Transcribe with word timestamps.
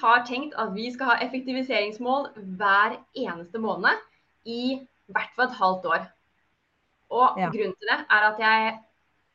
har 0.00 0.24
tenkt 0.26 0.54
at 0.58 0.74
vi 0.74 0.88
skal 0.94 1.12
ha 1.12 1.18
effektiviseringsmål 1.24 2.30
hver 2.58 2.98
eneste 3.16 3.60
måned 3.62 4.00
i 4.48 4.78
hvert 5.12 5.34
fall 5.36 5.48
et 5.48 5.60
halvt 5.60 5.86
år. 5.92 6.08
Og 7.10 7.38
Ja. 7.38 7.50
grunnen 7.50 7.76
til 7.76 7.88
det 7.88 8.00
er 8.10 8.26
at 8.32 8.38
jeg 8.38 8.78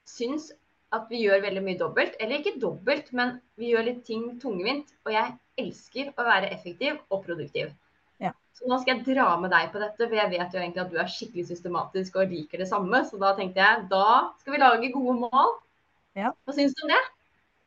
syns 0.06 0.52
at 0.94 1.08
vi 1.10 1.24
gjør 1.26 1.42
veldig 1.42 1.64
mye 1.66 1.80
dobbelt. 1.80 2.16
Eller 2.20 2.38
ikke 2.38 2.60
dobbelt, 2.62 3.12
men 3.14 3.40
vi 3.58 3.72
gjør 3.74 3.88
litt 3.88 4.04
ting 4.06 4.40
tungvint. 4.42 4.94
Og 5.06 5.14
jeg 5.14 5.34
elsker 5.58 6.12
å 6.14 6.26
være 6.28 6.52
effektiv 6.54 7.00
og 7.10 7.24
produktiv. 7.26 7.72
Ja. 8.22 8.32
Så 8.54 8.70
nå 8.70 8.80
skal 8.82 8.98
jeg 9.00 9.16
dra 9.16 9.38
med 9.42 9.52
deg 9.52 9.72
på 9.74 9.82
dette, 9.82 9.98
for 10.08 10.16
jeg 10.16 10.30
vet 10.30 10.54
jo 10.54 10.62
egentlig 10.62 10.84
at 10.86 10.92
du 10.92 10.98
er 11.02 11.10
skikkelig 11.10 11.48
systematisk 11.48 12.16
og 12.16 12.30
liker 12.30 12.62
det 12.62 12.70
samme. 12.70 13.02
Så 13.10 13.20
da 13.20 13.34
tenkte 13.36 13.62
jeg 13.64 13.90
da 13.90 14.30
skal 14.40 14.54
vi 14.54 14.62
lage 14.62 14.94
gode 14.94 15.18
mål. 15.26 15.58
Ja. 16.16 16.32
Hva 16.46 16.54
syns 16.54 16.76
du 16.78 16.86
om 16.86 16.94
det? 16.94 17.02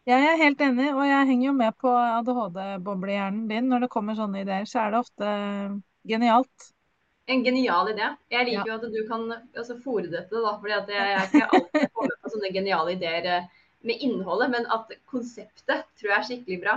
Jeg 0.06 0.22
er 0.22 0.38
helt 0.38 0.60
enig, 0.62 0.86
og 0.94 1.02
jeg 1.02 1.26
henger 1.32 1.46
jo 1.48 1.52
med 1.56 1.74
på 1.82 1.90
ADHD-boblehjernen 1.90 3.48
din. 3.50 3.66
Når 3.72 3.86
det 3.86 3.90
kommer 3.90 4.14
sånne 4.14 4.44
ideer, 4.44 4.66
så 4.70 4.84
er 4.84 4.92
det 4.94 5.00
ofte 5.02 5.30
genialt. 6.06 6.68
En 7.26 7.42
genial 7.42 7.90
idé. 7.90 8.12
Jeg 8.30 8.46
liker 8.46 8.70
jo 8.70 8.76
at 8.76 8.84
du 8.86 9.00
kan 9.08 9.24
altså, 9.34 9.74
fòre 9.82 10.06
dette, 10.12 10.30
da. 10.30 10.52
For 10.60 10.70
jeg, 10.70 10.84
jeg 10.94 11.16
er 11.16 11.26
ikke 11.26 11.48
alltid 11.58 11.88
kommer 11.96 12.20
på 12.22 12.32
sånne 12.36 12.52
geniale 12.54 12.94
ideer 12.94 13.26
eh, 13.32 13.48
med 13.86 14.04
innholdet, 14.06 14.52
men 14.54 14.68
at 14.76 14.94
konseptet 15.10 15.88
tror 15.98 16.12
jeg 16.12 16.18
er 16.20 16.28
skikkelig 16.28 16.60
bra. 16.62 16.76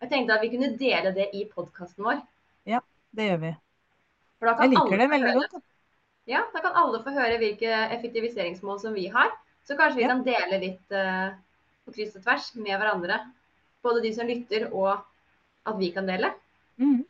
Jeg 0.00 0.12
tenkte 0.14 0.38
at 0.38 0.46
vi 0.46 0.50
kunne 0.54 0.72
dele 0.80 1.12
det 1.16 1.28
i 1.36 1.44
podkasten 1.52 2.06
vår. 2.08 2.22
Ja, 2.70 2.80
Det 3.12 3.28
gjør 3.28 3.44
vi. 3.44 3.52
For 4.40 4.48
da 4.48 4.56
kan 4.56 4.72
Jeg 4.72 4.80
alle 4.80 4.88
liker 4.88 5.04
det 5.04 5.10
veldig 5.12 5.36
godt. 5.36 5.60
Ja, 6.32 6.40
da 6.54 6.64
kan 6.64 6.80
alle 6.80 7.02
få 7.04 7.12
høre 7.12 7.36
hvilke 7.42 7.76
effektiviseringsmål 7.98 8.80
som 8.80 8.96
vi 8.96 9.04
har. 9.12 9.28
Så 9.68 9.76
kanskje 9.76 10.00
vi 10.00 10.08
Ja. 10.08 10.14
kan 10.14 10.24
dele 10.24 10.64
litt 10.64 10.96
eh, 10.96 11.36
på 11.90 11.98
kryss 11.98 12.16
og 12.16 12.24
tvers 12.24 12.48
med 12.56 12.72
hverandre. 12.72 13.20
Både 13.84 14.02
de 14.04 14.14
som 14.14 14.28
lytter 14.28 14.68
og 14.70 14.94
at 15.68 15.76
vi 15.78 15.90
kan 15.92 16.08
dele. 16.08 16.32
Mm. 16.80 17.02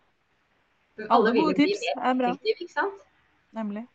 Alle 1.09 1.33
gode 1.37 1.55
tips 1.56 1.87
er 1.95 2.19
bra. 2.19 2.34
sant? 2.72 3.06
nemlig. 3.56 3.87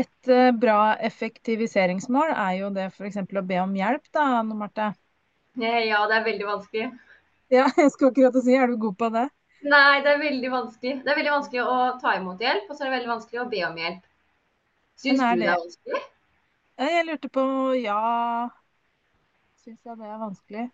Et 0.00 0.28
eh, 0.30 0.50
bra 0.54 0.94
effektiviseringsmål 1.02 2.30
er 2.30 2.52
jo 2.60 2.70
det 2.74 2.90
f.eks. 2.92 3.18
å 3.18 3.46
be 3.46 3.58
om 3.62 3.72
hjelp, 3.74 4.04
da, 4.14 4.26
Anne 4.40 4.56
Marte. 4.56 4.92
Ja, 5.58 6.04
det 6.06 6.20
er 6.20 6.26
veldig 6.28 6.46
vanskelig. 6.46 6.90
Ja, 7.50 7.66
jeg 7.82 7.90
skulle 7.90 8.12
akkurat 8.12 8.38
si, 8.44 8.54
er 8.54 8.70
du 8.70 8.78
god 8.86 8.98
på 9.00 9.10
det? 9.16 9.26
Nei, 9.66 9.98
det 10.04 10.14
er 10.14 10.22
veldig 10.22 10.52
vanskelig. 10.52 10.94
Det 11.02 11.10
er 11.10 11.18
veldig 11.18 11.34
vanskelig 11.34 11.64
å 11.66 11.80
ta 12.00 12.14
imot 12.16 12.40
hjelp, 12.40 12.70
og 12.70 12.76
så 12.76 12.84
er 12.84 12.88
det 12.88 12.94
veldig 12.94 13.12
vanskelig 13.16 13.42
å 13.42 13.50
be 13.50 13.64
om 13.66 13.82
hjelp. 13.82 14.06
Syns 15.00 15.20
du 15.20 15.42
det 15.42 15.50
er 15.50 15.58
vanskelig? 15.58 16.02
Jeg 16.80 17.04
lurte 17.04 17.28
på 17.28 17.42
Ja, 17.76 18.48
syns 19.60 19.82
jeg 19.84 19.98
det 20.00 20.08
er 20.08 20.20
vanskelig? 20.22 20.66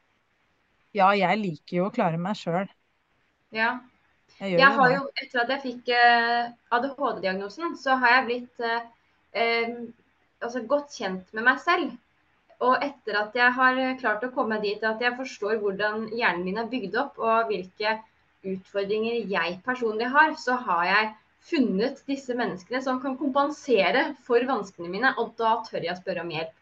Ja, 0.94 1.10
jeg 1.18 1.40
liker 1.40 1.80
jo 1.80 1.88
å 1.88 1.94
klare 1.94 2.20
meg 2.20 2.38
sjøl. 2.38 2.68
Ja. 3.54 3.72
Jeg 4.38 4.60
Jeg 4.60 4.70
har 4.78 4.92
jo, 4.92 5.02
etter 5.22 5.42
at 5.42 5.50
jeg 5.54 5.62
fikk 5.64 5.90
eh, 5.96 6.52
ADHD-diagnosen, 6.76 7.74
så 7.80 7.96
har 7.98 8.14
jeg 8.14 8.24
blitt 8.28 8.64
eh, 8.68 9.74
altså 10.44 10.62
godt 10.68 10.94
kjent 10.94 11.32
med 11.34 11.46
meg 11.48 11.60
selv. 11.64 11.94
Og 12.62 12.78
etter 12.84 13.18
at 13.20 13.34
jeg 13.36 13.52
har 13.58 13.80
klart 14.00 14.24
å 14.24 14.32
komme 14.36 14.60
dit 14.62 14.84
at 14.86 15.02
jeg 15.02 15.16
forstår 15.18 15.58
hvordan 15.62 16.06
hjernen 16.14 16.46
min 16.46 16.62
er 16.62 16.70
bygd 16.70 16.96
opp, 17.02 17.18
og 17.18 17.50
hvilke 17.50 17.98
utfordringer 18.46 19.26
jeg 19.32 19.58
personlig 19.66 20.08
har, 20.14 20.36
så 20.40 20.56
har 20.68 20.84
jeg 20.92 21.14
funnet 21.46 22.00
disse 22.08 22.34
menneskene 22.34 22.80
som 22.82 23.00
kan 23.02 23.16
kompensere 23.18 24.08
for 24.26 24.42
vanskene 24.48 24.90
mine, 24.90 25.12
og 25.20 25.34
da 25.38 25.56
tør 25.66 25.84
jeg 25.84 25.94
å 25.94 26.00
spørre 26.00 26.24
om 26.24 26.32
hjelp. 26.34 26.54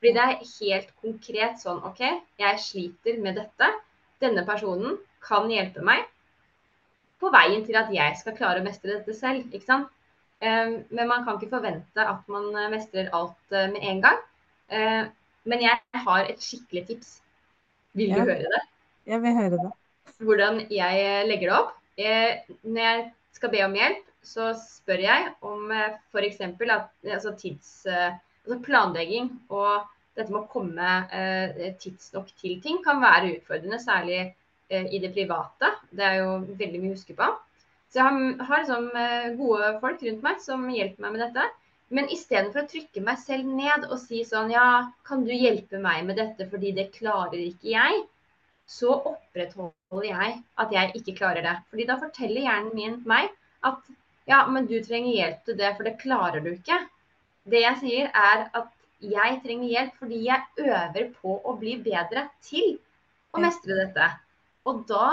Fordi 0.00 0.12
det 0.16 0.22
er 0.22 0.46
helt 0.58 0.92
konkret 1.02 1.60
sånn 1.62 1.82
OK, 1.86 2.00
jeg 2.40 2.62
sliter 2.64 3.20
med 3.22 3.36
dette. 3.38 3.68
Denne 4.22 4.44
personen 4.46 4.96
kan 5.22 5.50
hjelpe 5.50 5.84
meg 5.84 6.06
på 7.22 7.30
veien 7.30 7.62
til 7.66 7.78
at 7.78 7.90
jeg 7.94 8.18
skal 8.18 8.34
klare 8.38 8.62
å 8.62 8.66
mestre 8.66 8.96
dette 8.96 9.14
selv. 9.14 9.46
ikke 9.54 9.68
sant? 9.68 9.90
Eh, 10.42 10.80
Men 10.90 11.08
man 11.08 11.24
kan 11.24 11.38
ikke 11.38 11.52
forvente 11.54 12.02
at 12.02 12.28
man 12.28 12.48
eh, 12.56 12.70
mestrer 12.72 13.10
alt 13.14 13.52
eh, 13.54 13.68
med 13.70 13.82
en 13.82 14.00
gang. 14.02 14.20
Men 15.44 15.60
jeg 15.60 16.02
har 16.06 16.24
et 16.30 16.40
skikkelig 16.40 16.86
tips. 16.88 17.20
Vil 17.94 18.08
Ja. 18.08 18.14
du 18.14 18.30
høre 18.30 18.48
det? 18.54 18.62
Jeg 19.06 19.22
vil 19.22 19.34
høre 19.36 19.50
det. 19.50 19.72
Hvordan 20.18 20.60
jeg 20.70 21.26
legger 21.28 21.50
det 21.50 21.58
opp? 21.58 21.74
Når 22.64 22.80
jeg 22.80 23.12
skal 23.36 23.50
be 23.50 23.62
om 23.66 23.74
hjelp, 23.74 24.06
så 24.22 24.52
spør 24.58 25.02
jeg 25.02 25.32
om 25.44 25.72
f.eks. 25.72 26.40
at 26.44 27.12
altså 27.16 27.34
tids, 27.38 27.72
eh, 27.86 28.14
altså 28.44 28.60
planlegging 28.64 29.30
og 29.50 29.88
dette 30.16 30.32
med 30.32 30.42
å 30.42 30.50
komme 30.50 30.90
eh, 31.14 31.72
tidsnok 31.80 32.32
til 32.40 32.58
ting 32.62 32.82
kan 32.84 33.00
være 33.02 33.36
utfordrende, 33.38 33.80
særlig 33.80 34.20
eh, 34.22 34.86
i 34.92 35.00
det 35.02 35.12
private. 35.14 35.72
Det 35.90 36.04
er 36.06 36.20
jo 36.20 36.36
veldig 36.58 36.82
mye 36.82 36.92
å 36.92 36.98
huske 36.98 37.16
på. 37.18 37.28
Så 37.92 38.00
jeg 38.00 38.08
har, 38.08 38.46
har 38.48 38.62
liksom, 38.62 38.88
eh, 38.98 39.32
gode 39.40 39.74
folk 39.82 40.04
rundt 40.06 40.24
meg 40.26 40.40
som 40.44 40.68
hjelper 40.72 41.06
meg 41.06 41.16
med 41.16 41.24
dette. 41.26 41.48
Men 41.92 42.08
istedenfor 42.12 42.62
å 42.62 42.68
trykke 42.70 43.02
meg 43.04 43.18
selv 43.20 43.48
ned 43.52 43.84
og 43.90 43.98
si 44.00 44.22
sånn 44.24 44.52
Ja, 44.52 44.92
kan 45.04 45.26
du 45.26 45.32
hjelpe 45.34 45.80
meg 45.80 46.06
med 46.08 46.16
dette 46.16 46.46
fordi 46.48 46.72
det 46.76 46.92
klarer 46.94 47.36
ikke 47.36 47.74
jeg? 47.74 48.04
Så 48.68 48.94
opprettholder 48.96 50.06
jeg 50.08 50.38
at 50.62 50.72
jeg 50.72 50.94
ikke 51.00 51.18
klarer 51.18 51.44
det. 51.44 51.56
Fordi 51.68 51.88
da 51.90 51.98
forteller 52.00 52.46
hjernen 52.46 52.72
min 52.78 52.96
meg 53.08 53.28
at 53.68 53.92
ja, 54.30 54.46
men 54.46 54.66
du 54.70 54.76
trenger 54.84 55.16
hjelp 55.16 55.44
til 55.46 55.58
det, 55.58 55.72
for 55.76 55.88
det 55.88 55.98
klarer 56.00 56.44
du 56.44 56.50
ikke. 56.52 56.78
Det 57.52 57.62
jeg 57.64 57.78
sier 57.80 58.10
er 58.14 58.44
at 58.54 58.70
jeg 59.02 59.38
trenger 59.42 59.68
hjelp 59.68 59.94
fordi 59.98 60.18
jeg 60.28 60.66
øver 60.66 61.08
på 61.22 61.38
å 61.42 61.54
bli 61.58 61.76
bedre 61.82 62.28
til 62.46 62.76
å 63.34 63.40
mestre 63.42 63.78
dette. 63.80 64.10
Og 64.68 64.84
da 64.86 65.06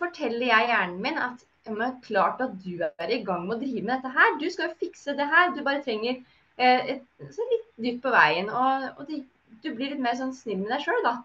forteller 0.00 0.50
jeg 0.50 0.68
hjernen 0.72 1.00
min 1.04 1.18
at 1.20 1.46
ja, 1.66 1.72
men 1.76 1.96
klart 2.04 2.40
at 2.40 2.52
du 2.64 2.82
er 2.84 3.12
i 3.12 3.22
gang 3.24 3.46
med 3.46 3.56
å 3.56 3.60
drive 3.60 3.84
med 3.86 3.94
dette 3.96 4.12
her. 4.16 4.36
Du 4.40 4.46
skal 4.50 4.68
jo 4.70 4.78
fikse 4.80 5.14
det 5.16 5.26
her. 5.28 5.52
Du 5.56 5.62
bare 5.64 5.82
trenger 5.84 6.18
eh, 6.56 6.94
et, 6.96 7.02
så 7.32 7.44
litt 7.52 7.66
dytt 7.84 8.00
på 8.04 8.12
veien. 8.12 8.48
Og, 8.48 8.86
og 8.96 9.08
det, 9.08 9.22
du 9.64 9.70
blir 9.76 9.92
litt 9.92 10.04
mer 10.04 10.16
sånn 10.18 10.32
snill 10.36 10.62
med 10.62 10.72
deg 10.72 10.84
sjøl, 10.84 11.00
da. 11.04 11.16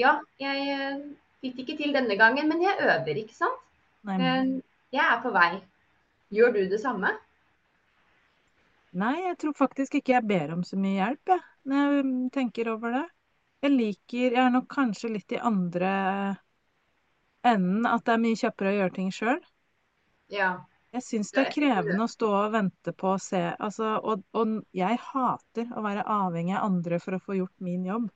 Ja. 0.00 0.14
jeg 0.42 0.70
eh, 0.74 1.02
fikk 1.44 1.56
det 1.58 1.64
ikke 1.66 1.76
til 1.82 1.92
denne 1.94 2.16
gangen, 2.18 2.48
men 2.50 2.64
jeg 2.64 2.80
øver, 2.80 3.20
ikke 3.24 3.36
sant. 3.36 3.60
Nei, 4.08 4.16
men- 4.18 4.56
Eh, 4.58 4.62
jeg 4.96 5.04
er 5.04 5.20
på 5.20 5.30
vei. 5.34 5.50
Gjør 6.34 6.52
du 6.54 6.60
det 6.68 6.80
samme? 6.82 7.14
Nei, 8.98 9.14
jeg 9.26 9.36
tror 9.40 9.54
faktisk 9.56 9.98
ikke 9.98 10.14
jeg 10.16 10.26
ber 10.28 10.52
om 10.56 10.64
så 10.64 10.78
mye 10.80 10.96
hjelp, 10.96 11.32
jeg, 11.32 11.44
når 11.68 11.82
jeg 11.82 12.04
mm, 12.08 12.26
tenker 12.34 12.70
over 12.72 12.94
det. 12.96 13.06
Jeg 13.64 13.74
liker 13.74 14.36
Jeg 14.36 14.42
er 14.44 14.52
nok 14.54 14.68
kanskje 14.70 15.10
litt 15.12 15.34
i 15.34 15.40
andre 15.42 15.90
enden, 17.46 17.86
at 17.86 18.04
det 18.06 18.14
er 18.14 18.22
mye 18.22 18.38
kjappere 18.38 18.72
å 18.72 18.76
gjøre 18.78 18.94
ting 18.96 19.10
sjøl. 19.14 19.40
Ja. 20.32 20.52
Jeg 20.94 21.04
syns 21.04 21.32
det 21.34 21.42
er 21.42 21.52
krevende 21.52 22.06
å 22.06 22.10
stå 22.10 22.30
og 22.32 22.54
vente 22.54 22.94
på 22.96 23.12
å 23.12 23.20
se 23.20 23.42
altså, 23.52 23.98
og, 23.98 24.22
og 24.32 24.54
jeg 24.76 24.96
hater 25.10 25.68
å 25.76 25.84
være 25.84 26.06
avhengig 26.08 26.56
av 26.56 26.64
andre 26.70 27.00
for 27.02 27.18
å 27.18 27.22
få 27.22 27.36
gjort 27.36 27.54
min 27.64 27.84
jobb. 27.88 28.08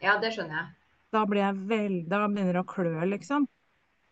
Ja, 0.00 0.16
det 0.22 0.32
skjønner 0.36 0.62
jeg. 0.62 0.74
Da 1.12 1.24
blir 1.28 1.42
jeg 1.42 1.60
vel, 1.68 1.94
da 2.08 2.22
begynner 2.24 2.56
det 2.56 2.64
å 2.64 2.68
klø, 2.68 2.94
liksom. 3.12 3.48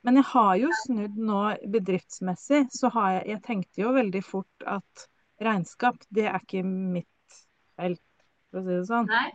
Men 0.05 0.21
jeg 0.21 0.29
har 0.33 0.53
jo 0.61 0.71
snudd 0.85 1.17
nå 1.19 1.41
bedriftsmessig, 1.73 2.67
så 2.75 2.91
har 2.95 3.11
jeg 3.17 3.27
Jeg 3.33 3.43
tenkte 3.47 3.83
jo 3.83 3.95
veldig 3.97 4.23
fort 4.25 4.67
at 4.67 5.09
regnskap, 5.43 5.99
det 6.15 6.29
er 6.29 6.39
ikke 6.41 6.63
mitt 6.67 7.41
felt, 7.77 8.03
for 8.51 8.61
å 8.61 8.65
si 8.65 8.73
det 8.73 8.87
sånn. 8.89 9.11
Nei? 9.11 9.31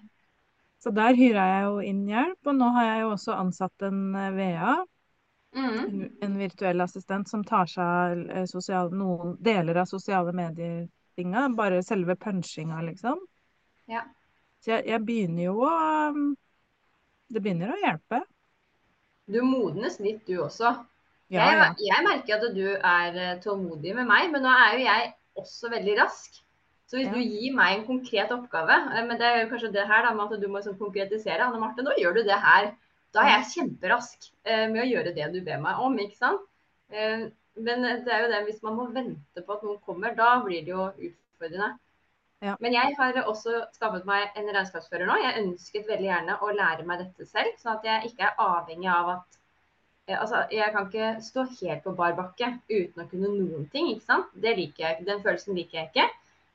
Så 0.82 0.94
der 0.96 1.14
hyra 1.14 1.44
jeg 1.46 1.66
jo 1.68 1.82
inn 1.92 2.06
hjelp, 2.10 2.40
og 2.48 2.58
nå 2.58 2.72
har 2.78 2.88
jeg 2.88 3.04
jo 3.04 3.12
også 3.14 3.36
ansatt 3.38 3.86
en 3.86 4.00
eh, 4.18 4.32
VA, 4.38 4.80
Mm. 5.52 6.10
en, 6.22 6.38
virtuell 6.40 6.82
assistent 6.82 7.28
som 7.30 7.42
tar 7.44 7.68
seg 7.68 7.84
av 7.84 8.20
eh, 8.32 8.46
sosial, 8.48 8.92
noen 8.96 9.34
deler 9.44 9.82
av 9.82 9.90
sosiale 9.90 10.32
medier-tinga, 10.32 11.50
bare 11.58 11.82
selve 11.84 12.16
punchinga, 12.16 12.80
liksom. 12.88 13.20
Ja. 13.92 14.06
Så 14.64 14.72
jeg, 14.72 14.86
jeg 14.94 15.04
begynner 15.04 15.50
jo 15.50 15.58
å 15.66 15.74
um, 16.14 16.30
Det 17.32 17.42
begynner 17.44 17.74
å 17.74 17.80
hjelpe. 17.82 18.22
Du 19.32 19.42
modnes 19.48 19.98
litt, 20.04 20.22
du 20.28 20.42
også. 20.44 20.74
Ja, 21.32 21.46
jeg, 21.48 21.58
ja. 21.62 21.68
jeg 21.88 22.06
merker 22.08 22.38
at 22.38 22.56
du 22.56 22.66
er 22.76 23.16
eh, 23.16 23.36
tålmodig 23.44 23.94
med 23.96 24.10
meg, 24.10 24.30
men 24.34 24.44
nå 24.44 24.52
er 24.52 24.74
jo 24.76 24.86
jeg 24.86 25.12
også 25.40 25.72
veldig 25.72 25.98
rask. 26.02 26.42
Så 26.92 27.00
hvis 27.00 27.08
Ja. 27.08 27.14
du 27.16 27.22
gir 27.24 27.54
meg 27.56 27.78
en 27.78 27.86
konkret 27.88 28.32
oppgave, 28.36 28.76
eh, 28.92 29.06
men 29.08 29.20
det 29.20 29.28
er 29.28 29.38
jo 29.42 29.50
kanskje 29.54 29.72
det 29.72 29.88
her 29.88 30.04
da, 30.04 30.12
med 30.18 30.34
at 30.36 30.42
du 30.42 30.48
må 30.52 30.60
sånn 30.66 30.80
konkretisere. 30.80 31.46
Anne 31.46 31.62
Marte, 31.62 31.86
nå 31.88 31.96
gjør 31.98 32.20
du 32.20 32.24
det 32.28 32.40
her. 32.44 32.74
Da 33.16 33.24
er 33.24 33.38
jeg 33.38 33.52
kjemperask 33.54 34.28
eh, 34.44 34.68
med 34.72 34.84
å 34.84 34.90
gjøre 34.90 35.16
det 35.16 35.30
du 35.32 35.40
ber 35.46 35.64
meg 35.64 35.80
om, 35.80 35.96
ikke 36.00 36.20
sant? 36.20 36.44
Eh, 36.92 37.30
men 37.56 37.84
det 37.84 38.12
er 38.12 38.26
jo 38.26 38.32
det, 38.32 38.44
hvis 38.48 38.62
man 38.64 38.76
må 38.76 38.90
vente 38.92 39.44
på 39.44 39.56
at 39.56 39.64
noen 39.64 39.80
kommer, 39.88 40.16
da 40.16 40.34
blir 40.44 40.64
det 40.68 40.72
jo 40.72 40.90
utfordrende. 40.92 41.74
Ja. 42.42 42.56
Men 42.60 42.74
jeg 42.74 42.96
har 42.98 43.18
også 43.30 43.52
skaffet 43.76 44.06
meg 44.10 44.32
en 44.36 44.48
regnskapsfører 44.50 45.06
nå. 45.06 45.18
Jeg 45.22 45.44
ønsket 45.44 45.88
veldig 45.88 46.08
gjerne 46.08 46.38
å 46.42 46.50
lære 46.58 46.86
meg 46.90 47.04
dette 47.04 47.28
selv, 47.30 47.54
sånn 47.62 47.76
at 47.78 47.86
jeg 47.86 48.10
ikke 48.12 48.26
er 48.32 48.40
avhengig 48.42 48.90
av 48.90 49.12
at 49.18 49.38
eh, 50.08 50.18
Altså, 50.18 50.42
jeg 50.52 50.74
kan 50.74 50.88
ikke 50.90 51.12
stå 51.22 51.46
helt 51.62 51.84
på 51.86 51.94
bar 51.96 52.16
bakke 52.18 52.50
uten 52.72 53.04
å 53.04 53.08
kunne 53.12 53.30
noen 53.36 53.70
ting, 53.72 53.92
ikke 53.94 54.08
sant. 54.10 54.34
Det 54.34 54.56
liker 54.58 54.88
jeg. 54.88 55.06
Den 55.06 55.22
følelsen 55.22 55.56
liker 55.56 55.80
jeg 55.84 55.92
ikke. 55.92 56.08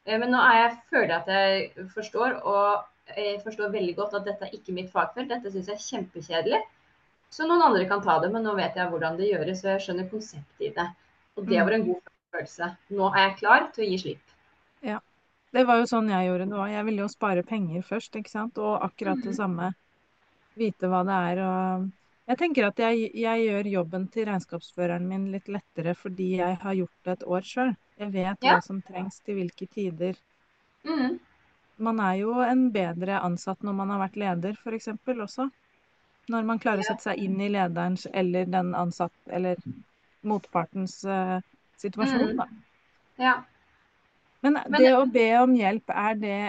Eh, 0.07 0.19
Men 0.19 0.35
nå 0.35 0.43
er 0.43 0.59
jeg, 0.65 0.77
føler 0.91 1.15
jeg 1.15 1.23
at 1.23 1.33
jeg 1.37 1.89
forstår, 1.95 2.41
og 2.43 3.17
jeg 3.17 3.41
forstår 3.47 3.71
veldig 3.71 3.95
godt 3.97 4.15
at 4.19 4.27
dette 4.27 4.49
er 4.49 4.59
ikke 4.59 4.75
mitt 4.75 4.91
fagfelt. 4.91 5.31
Dette 5.31 5.53
syns 5.55 5.71
jeg 5.71 5.79
er 5.79 5.87
kjempekjedelig. 5.87 6.63
Så 7.31 7.47
noen 7.47 7.63
andre 7.63 7.87
kan 7.87 8.03
ta 8.03 8.19
det, 8.23 8.33
men 8.35 8.43
nå 8.47 8.55
vet 8.59 8.75
jeg 8.79 8.91
hvordan 8.91 9.17
det 9.19 9.31
gjøres, 9.31 9.63
og 9.65 9.71
jeg 9.73 9.87
skjønner 9.87 10.11
konseptet 10.11 10.67
i 10.67 10.75
det. 10.75 10.89
Og 11.37 11.47
det 11.47 11.59
Mm. 11.59 11.65
var 11.67 11.73
en 11.79 11.87
god 11.87 12.01
følelse. 12.35 12.77
Nå 12.91 13.15
er 13.15 13.21
jeg 13.29 13.37
klar 13.39 13.71
til 13.75 13.85
å 13.85 13.89
gi 13.91 13.99
slipp. 13.99 14.35
Ja. 14.83 14.99
Det 15.57 15.65
var 15.65 15.81
jo 15.81 15.87
sånn 15.89 16.11
jeg 16.13 16.27
gjorde 16.29 16.47
det 16.51 16.57
òg. 16.59 16.71
Jeg 16.75 16.85
ville 16.85 17.05
jo 17.05 17.09
spare 17.09 17.43
penger 17.49 17.85
først, 17.87 18.17
ikke 18.19 18.33
sant. 18.33 18.59
Og 18.61 18.75
akkurat 18.85 19.23
det 19.23 19.33
Mhm. 19.33 19.39
samme. 19.39 19.71
Vite 20.57 20.89
hva 20.93 21.05
det 21.05 21.21
er 21.31 21.45
og 21.47 21.93
Jeg 22.29 22.39
tenker 22.39 22.67
at 22.67 22.81
jeg, 22.83 23.13
jeg 23.15 23.43
gjør 23.47 23.69
jobben 23.71 24.09
til 24.11 24.25
regnskapsføreren 24.27 25.05
min 25.07 25.31
litt 25.31 25.47
lettere 25.47 25.93
fordi 25.95 26.39
jeg 26.41 26.57
har 26.59 26.75
gjort 26.75 27.05
det 27.05 27.13
et 27.13 27.23
år 27.23 27.45
sjøl. 27.47 27.77
Jeg 28.01 28.13
vet 28.13 28.43
Ja. 28.43 28.55
hva 28.57 28.63
som 28.65 28.83
trengs 28.83 29.21
til 29.23 29.37
hvilke 29.37 29.69
tider. 29.71 30.17
Mm. 30.85 31.21
Man 31.79 32.01
er 32.01 32.15
jo 32.19 32.33
en 32.41 32.73
bedre 32.73 33.21
ansatt 33.23 33.63
når 33.63 33.75
man 33.75 33.91
har 33.91 34.09
vært 34.09 34.17
leder, 34.17 34.57
f.eks. 34.59 34.89
også. 35.07 35.51
Når 36.29 36.45
man 36.45 36.59
klarer 36.59 36.83
å 36.83 36.89
sette 36.89 37.03
seg 37.03 37.19
inn 37.19 37.41
i 37.41 37.49
lederens 37.49 38.09
eller 38.13 38.45
den 38.45 38.75
ansatt 38.75 39.13
eller 39.31 39.57
motpartens 40.25 41.05
uh, 41.05 41.41
situasjon, 41.79 42.33
mm. 42.33 42.37
da. 42.37 42.47
Ja. 43.23 43.35
Men 44.55 44.79
det 44.79 44.95
å 44.97 45.07
be 45.11 45.29
om 45.41 45.55
hjelp, 45.59 45.91
er 45.91 46.19
det, 46.23 46.41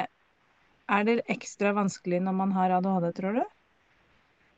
er 0.98 1.08
det 1.08 1.20
ekstra 1.34 1.74
vanskelig 1.78 2.22
når 2.26 2.36
man 2.42 2.52
har 2.58 2.78
ADHD, 2.78 3.12
tror 3.18 3.40
du? 3.40 3.46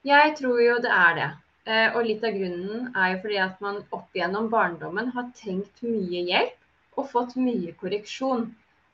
Jeg 0.07 0.35
tror 0.39 0.61
jo 0.63 0.79
det 0.83 0.91
er 0.95 1.15
det. 1.17 1.29
Eh, 1.69 1.95
og 1.95 2.05
litt 2.07 2.23
av 2.25 2.33
grunnen 2.33 2.87
er 2.95 3.13
jo 3.13 3.19
fordi 3.25 3.39
at 3.43 3.59
man 3.63 3.81
opp 3.95 4.15
gjennom 4.15 4.47
barndommen 4.49 5.11
har 5.15 5.27
trengt 5.37 5.83
mye 5.85 6.23
hjelp 6.31 6.99
og 6.99 7.09
fått 7.11 7.35
mye 7.39 7.75
korreksjon. 7.81 8.47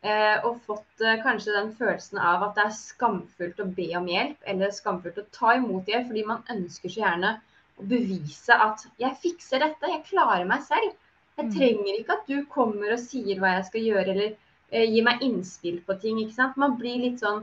Eh, 0.06 0.38
og 0.46 0.60
fått 0.68 1.02
eh, 1.02 1.18
kanskje 1.24 1.56
den 1.56 1.72
følelsen 1.78 2.20
av 2.22 2.44
at 2.46 2.58
det 2.58 2.66
er 2.68 2.76
skamfullt 2.78 3.62
å 3.64 3.70
be 3.78 3.88
om 3.98 4.10
hjelp, 4.10 4.38
eller 4.46 4.74
skamfullt 4.76 5.18
å 5.22 5.30
ta 5.34 5.56
imot 5.58 5.90
hjelp, 5.90 6.10
fordi 6.12 6.26
man 6.28 6.44
ønsker 6.54 6.94
så 6.94 7.02
gjerne 7.02 7.32
å 7.82 7.86
bevise 7.90 8.58
at 8.68 8.86
'jeg 9.02 9.18
fikser 9.24 9.64
dette, 9.64 9.90
jeg 9.90 10.06
klarer 10.12 10.46
meg 10.46 10.62
selv'. 10.68 10.94
Jeg 11.38 11.46
Mm. 11.46 11.52
trenger 11.52 11.98
ikke 12.00 12.14
at 12.14 12.28
du 12.28 12.46
kommer 12.46 12.92
og 12.94 13.00
sier 13.00 13.40
hva 13.40 13.56
jeg 13.58 13.66
skal 13.70 13.82
gjøre, 13.90 14.10
eller 14.14 14.36
eh, 14.72 14.86
gir 14.92 15.04
meg 15.04 15.22
innspill 15.22 15.82
på 15.88 16.00
ting. 16.02 16.20
ikke 16.20 16.36
sant? 16.38 16.58
Man 16.58 16.78
blir 16.80 16.98
litt 17.02 17.20
sånn 17.20 17.42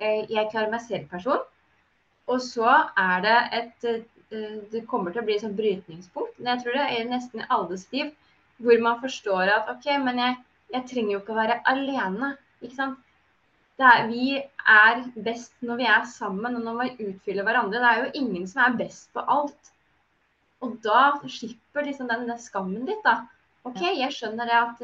eh, 0.00 0.26
'jeg 0.28 0.50
klarer 0.52 0.70
meg 0.70 0.80
selv'-person. 0.80 1.40
Og 2.28 2.40
så 2.40 2.68
er 2.96 3.20
det 3.26 3.38
et 3.60 3.84
eh, 3.84 4.00
Det 4.72 4.86
kommer 4.86 5.10
til 5.10 5.22
å 5.22 5.24
bli 5.24 5.34
et 5.34 5.40
sånt 5.42 5.56
brytningspunkt. 5.56 6.38
Men 6.38 6.52
jeg 6.56 6.64
tror 6.64 6.72
det 6.78 7.00
er 7.00 7.08
nesten 7.08 7.40
i 7.40 7.46
alles 7.50 7.86
liv 7.92 8.12
hvor 8.62 8.78
man 8.80 9.00
forstår 9.00 9.48
at 9.48 9.70
OK, 9.72 9.86
men 10.04 10.18
jeg, 10.18 10.36
jeg 10.74 10.84
trenger 10.86 11.12
jo 11.12 11.20
ikke 11.20 11.32
å 11.32 11.40
være 11.40 11.60
alene. 11.66 12.36
Ikke 12.62 12.76
sant? 12.76 12.98
Det 13.80 13.86
er, 13.88 14.06
vi 14.06 14.36
er 14.68 15.02
best 15.24 15.52
når 15.62 15.76
vi 15.80 15.84
er 15.88 16.04
sammen 16.04 16.56
og 16.56 16.62
når 16.62 16.78
vi 16.82 17.08
utfyller 17.08 17.42
hverandre. 17.48 17.80
Det 17.80 17.90
er 17.90 18.04
jo 18.04 18.10
ingen 18.22 18.46
som 18.46 18.62
er 18.62 18.76
best 18.84 19.08
på 19.12 19.24
alt. 19.26 19.72
Og 20.64 20.76
da 20.84 21.02
slipper 21.24 21.86
liksom 21.86 22.10
den, 22.10 22.26
den 22.28 22.40
skammen 22.40 22.84
litt, 22.88 23.00
da. 23.04 23.22
OK, 23.68 23.80
jeg 23.84 24.12
skjønner 24.16 24.48
det 24.48 24.58
at 24.58 24.82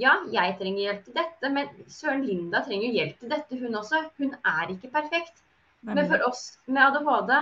ja, 0.00 0.16
jeg 0.30 0.56
trenger 0.58 0.82
hjelp 0.88 1.02
til 1.06 1.16
dette, 1.20 1.50
men 1.54 1.70
søren 1.90 2.24
Linda 2.26 2.64
trenger 2.66 2.88
jo 2.88 2.98
hjelp 2.98 3.18
til 3.20 3.30
dette, 3.30 3.58
hun 3.60 3.78
også. 3.78 4.00
Hun 4.18 4.34
er 4.34 4.72
ikke 4.74 4.90
perfekt. 4.94 5.42
Men 5.86 6.08
for 6.10 6.24
oss 6.26 6.44
med 6.66 6.82
ADHD, 6.82 7.34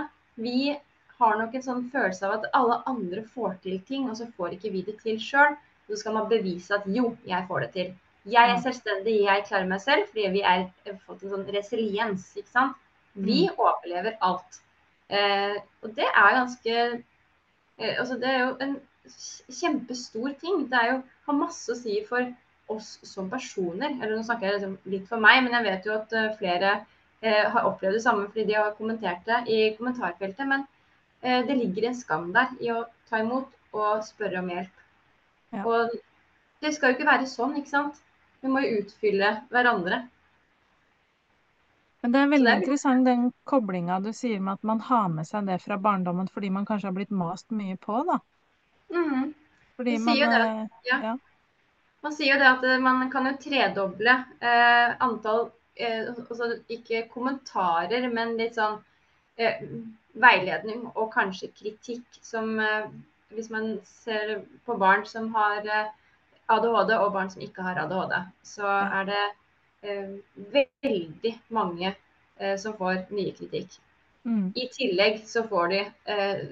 vi 0.45 0.75
har 1.21 1.37
nok 1.39 1.55
en 1.55 1.65
sånn 1.65 1.85
følelse 1.93 2.27
av 2.27 2.39
at 2.39 2.49
alle 2.59 2.81
andre 2.91 3.23
får 3.35 3.57
til 3.65 3.79
ting, 3.89 4.09
og 4.11 4.19
så 4.19 4.27
får 4.37 4.57
ikke 4.57 4.73
vi 4.75 4.83
det 4.89 4.99
til 5.01 5.21
sjøl. 5.23 5.57
Så 5.89 6.01
skal 6.01 6.17
man 6.17 6.29
bevise 6.31 6.75
at 6.77 6.85
jo, 6.91 7.15
jeg 7.29 7.47
får 7.49 7.67
det 7.67 7.71
til. 7.77 7.93
Jeg 8.33 8.51
er 8.53 8.61
selvstendig, 8.63 9.17
jeg 9.25 9.47
klarer 9.49 9.71
meg 9.71 9.81
selv, 9.83 10.07
fordi 10.11 10.29
vi 10.37 10.45
har 10.47 10.67
fått 11.07 11.25
en 11.25 11.33
sånn 11.37 11.49
resiliens, 11.57 12.29
ikke 12.39 12.53
sant. 12.53 12.77
Vi 13.13 13.45
overlever 13.51 14.15
alt. 14.25 14.61
Eh, 15.13 15.57
og 15.83 15.97
det 15.97 16.07
er 16.09 16.37
ganske 16.39 16.77
Altså, 17.81 18.19
det 18.21 18.29
er 18.29 18.41
jo 18.45 18.51
en 18.61 18.77
kjempestor 19.61 20.35
ting. 20.41 20.67
Det 20.71 20.79
er 20.79 20.91
jo 20.93 20.99
har 21.27 21.39
masse 21.39 21.73
å 21.73 21.79
si 21.79 22.01
for 22.09 22.29
oss 22.73 22.95
som 23.07 23.31
personer. 23.31 23.97
Eller 23.99 24.17
nå 24.17 24.27
snakker 24.27 24.49
jeg 24.49 24.59
liksom 24.59 24.77
litt 24.95 25.09
for 25.11 25.23
meg, 25.23 25.43
men 25.45 25.57
jeg 25.59 25.69
vet 25.69 25.89
jo 25.89 25.97
at 25.97 26.15
eh, 26.19 26.31
flere 26.39 26.73
eh, 27.23 27.43
har 27.55 27.69
opplevd 27.69 27.99
det 27.99 28.05
samme 28.05 28.29
fordi 28.29 28.47
de 28.51 28.59
har 28.59 28.77
kommentert 28.79 29.27
det 29.29 29.43
i 29.49 29.61
kommentarfeltet. 29.79 30.47
Men 30.49 30.67
eh, 31.23 31.43
det 31.49 31.59
ligger 31.59 31.89
en 31.89 31.99
skam 31.99 32.31
der 32.37 32.55
i 32.61 32.73
å 32.75 32.85
ta 33.11 33.23
imot 33.23 33.51
og 33.73 34.07
spørre 34.07 34.43
om 34.43 34.51
hjelp. 34.53 34.87
Ja. 35.53 35.65
Og 35.67 35.95
det 36.63 36.75
skal 36.75 36.93
jo 36.93 36.99
ikke 36.99 37.11
være 37.11 37.29
sånn, 37.29 37.57
ikke 37.59 37.73
sant. 37.73 38.01
Vi 38.43 38.51
må 38.51 38.63
jo 38.65 38.83
utfylle 38.83 39.37
hverandre. 39.53 40.03
Men 42.03 42.13
det 42.13 42.21
er 42.21 42.31
veldig 42.33 42.47
det 42.49 42.53
er- 42.53 42.61
interessant 42.63 43.05
den 43.07 43.33
koblinga 43.47 44.01
du 44.03 44.13
sier 44.13 44.41
med 44.41 44.55
at 44.55 44.65
man 44.65 44.81
har 44.81 45.09
med 45.09 45.27
seg 45.27 45.47
det 45.47 45.61
fra 45.63 45.77
barndommen 45.79 46.29
fordi 46.29 46.51
man 46.51 46.67
kanskje 46.67 46.89
har 46.91 46.97
blitt 46.97 47.11
mast 47.11 47.51
mye 47.51 47.77
på, 47.79 48.01
da. 48.09 48.19
Mhm. 48.91 49.35
Fordi 49.77 49.99
man 49.99 50.15
sier 50.17 50.31
det. 50.31 50.41
eh, 50.41 50.67
Ja. 50.91 50.99
Ja. 51.03 51.17
Man 52.03 52.13
sier 52.13 52.33
jo 52.35 52.39
det 52.39 52.49
at 52.49 52.65
eh, 52.65 52.79
man 52.83 53.11
kan 53.11 53.27
jo 53.27 53.33
tredoble 53.39 54.17
eh, 54.41 54.95
antall 55.01 55.51
eh, 55.77 56.09
altså 56.09 56.61
Ikke 56.69 57.09
kommentarer, 57.09 58.09
men 58.13 58.37
litt 58.37 58.55
sånn 58.59 58.81
eh, 59.39 59.63
veiledning 60.15 60.91
og 60.97 61.13
kanskje 61.13 61.53
kritikk 61.55 62.05
som 62.21 62.59
eh, 62.61 62.89
Hvis 63.33 63.49
man 63.51 63.79
ser 63.85 64.43
på 64.67 64.75
barn 64.79 65.07
som 65.07 65.31
har 65.35 65.63
ADHD 66.49 66.91
og 66.99 67.13
barn 67.15 67.31
som 67.31 67.41
ikke 67.41 67.63
har 67.63 67.79
ADHD, 67.79 68.19
så 68.45 68.67
er 68.67 69.05
det 69.09 69.23
veldig 69.83 71.33
mange 71.51 71.95
eh, 72.39 72.57
som 72.59 72.75
får 72.79 73.07
mye 73.11 73.33
kritikk. 73.37 73.79
Mm. 74.25 74.53
I 74.55 74.69
tillegg 74.71 75.23
så 75.27 75.43
får 75.51 75.69
de 75.73 75.81
eh, 75.83 76.43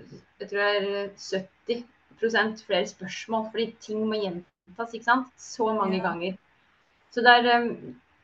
jeg 0.40 0.50
tror 0.50 0.58
det 0.58 0.70
er 0.76 1.84
70 2.20 2.64
flere 2.66 2.86
spørsmål, 2.86 3.46
fordi 3.52 3.66
ting 3.80 4.02
må 4.08 4.18
gjentas 4.18 4.94
ikke 4.94 5.06
sant? 5.06 5.28
så 5.38 5.70
mange 5.74 5.96
Ja. 5.96 6.02
ganger. 6.08 6.36
Så 7.10 7.22
er, 7.26 7.46
eh, 7.46 7.70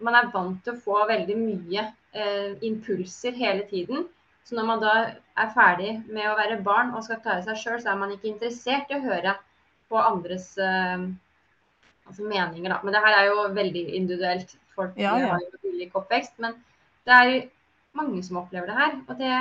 man 0.01 0.15
er 0.15 0.31
vant 0.35 0.63
til 0.65 0.75
å 0.75 0.81
få 0.83 1.07
veldig 1.09 1.37
mye 1.37 1.93
eh, 2.13 2.55
impulser 2.63 3.33
hele 3.33 3.67
tiden. 3.71 4.09
Så 4.45 4.55
når 4.55 4.67
man 4.67 4.81
da 4.81 4.93
er 5.37 5.55
ferdig 5.55 6.05
med 6.09 6.27
å 6.31 6.37
være 6.37 6.63
barn 6.63 6.95
og 6.95 7.03
skal 7.05 7.21
klare 7.21 7.43
seg 7.43 7.57
sjøl, 7.57 7.81
så 7.83 7.91
er 7.93 7.97
man 7.99 8.13
ikke 8.15 8.29
interessert 8.31 8.91
i 8.91 8.95
å 8.99 9.03
høre 9.03 9.35
på 9.91 9.97
andres 9.99 10.57
eh, 10.59 10.99
altså 12.07 12.23
meninger, 12.23 12.71
da. 12.71 12.81
Men 12.83 12.93
det 12.95 13.03
her 13.03 13.17
er 13.19 13.27
jo 13.31 13.49
veldig 13.55 13.85
individuelt. 13.95 14.57
Folk 14.77 14.97
Ja, 15.01 15.17
ja. 15.19 15.33
har 15.35 15.41
jo 15.45 15.71
ulik 15.73 15.95
oppvekst. 15.97 16.37
Men 16.43 16.57
det 17.09 17.15
er 17.21 17.49
mange 17.97 18.23
som 18.27 18.37
opplever 18.43 18.69
det 18.71 18.77
her. 18.77 18.99
Og 19.09 19.19
det 19.19 19.37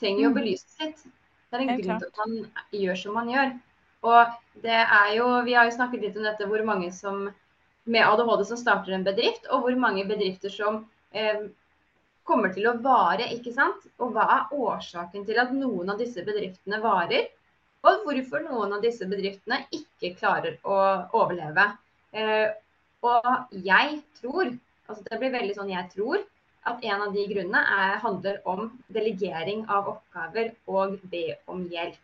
trenger 0.00 0.24
jo 0.24 0.30
å 0.30 0.34
Mm. 0.34 0.40
belyses 0.40 0.80
litt. 0.80 1.04
Det 1.50 1.60
er 1.60 1.62
en 1.62 1.80
grunn 1.80 2.00
til 2.00 2.08
at 2.08 2.18
man 2.26 2.50
gjør 2.72 2.96
som 2.98 3.14
man 3.14 3.28
gjør. 3.30 3.52
Og 4.04 4.26
det 4.62 4.80
er 4.84 5.14
jo, 5.16 5.28
vi 5.46 5.54
har 5.54 5.64
jo 5.70 5.76
snakket 5.76 6.00
litt 6.02 6.16
om 6.16 6.24
dette, 6.26 6.46
hvor 6.50 6.64
mange 6.66 6.90
som 6.92 7.28
med 7.86 8.02
ADHD 8.02 8.44
som 8.48 8.56
starter 8.56 8.92
en 8.96 9.04
bedrift, 9.04 9.46
og 9.50 9.62
hvor 9.62 9.76
mange 9.76 10.04
bedrifter 10.08 10.50
som 10.50 10.86
eh, 11.12 11.46
kommer 12.24 12.52
til 12.52 12.66
å 12.66 12.78
vare, 12.82 13.28
ikke 13.36 13.52
sant? 13.54 13.86
Og 14.00 14.12
hva 14.12 14.24
er 14.24 14.54
årsaken 14.56 15.24
til 15.26 15.38
at 15.38 15.52
noen 15.52 15.90
av 15.90 15.98
disse 15.98 16.24
bedriftene 16.24 16.80
varer? 16.82 17.28
Og 17.84 18.04
hvorfor 18.06 18.40
noen 18.42 18.72
av 18.72 18.80
disse 18.82 19.04
bedriftene 19.04 19.66
ikke 19.70 20.14
klarer 20.18 20.56
å 20.64 20.76
overleve. 21.12 21.66
Eh, 22.12 22.48
og 23.04 23.58
jeg 23.66 23.98
tror, 24.20 24.54
altså 24.88 25.04
det 25.10 25.20
blir 25.20 25.34
veldig 25.34 25.58
sånn 25.58 25.72
jeg 25.72 25.90
tror, 25.92 26.24
at 26.64 26.80
en 26.88 27.02
av 27.04 27.12
de 27.12 27.26
grunnene 27.28 27.60
er, 27.60 27.98
handler 28.00 28.38
om 28.48 28.70
delegering 28.96 29.66
av 29.68 29.90
oppgaver 29.96 30.54
og 30.64 30.96
be 31.12 31.26
om 31.46 31.66
hjelp. 31.68 32.00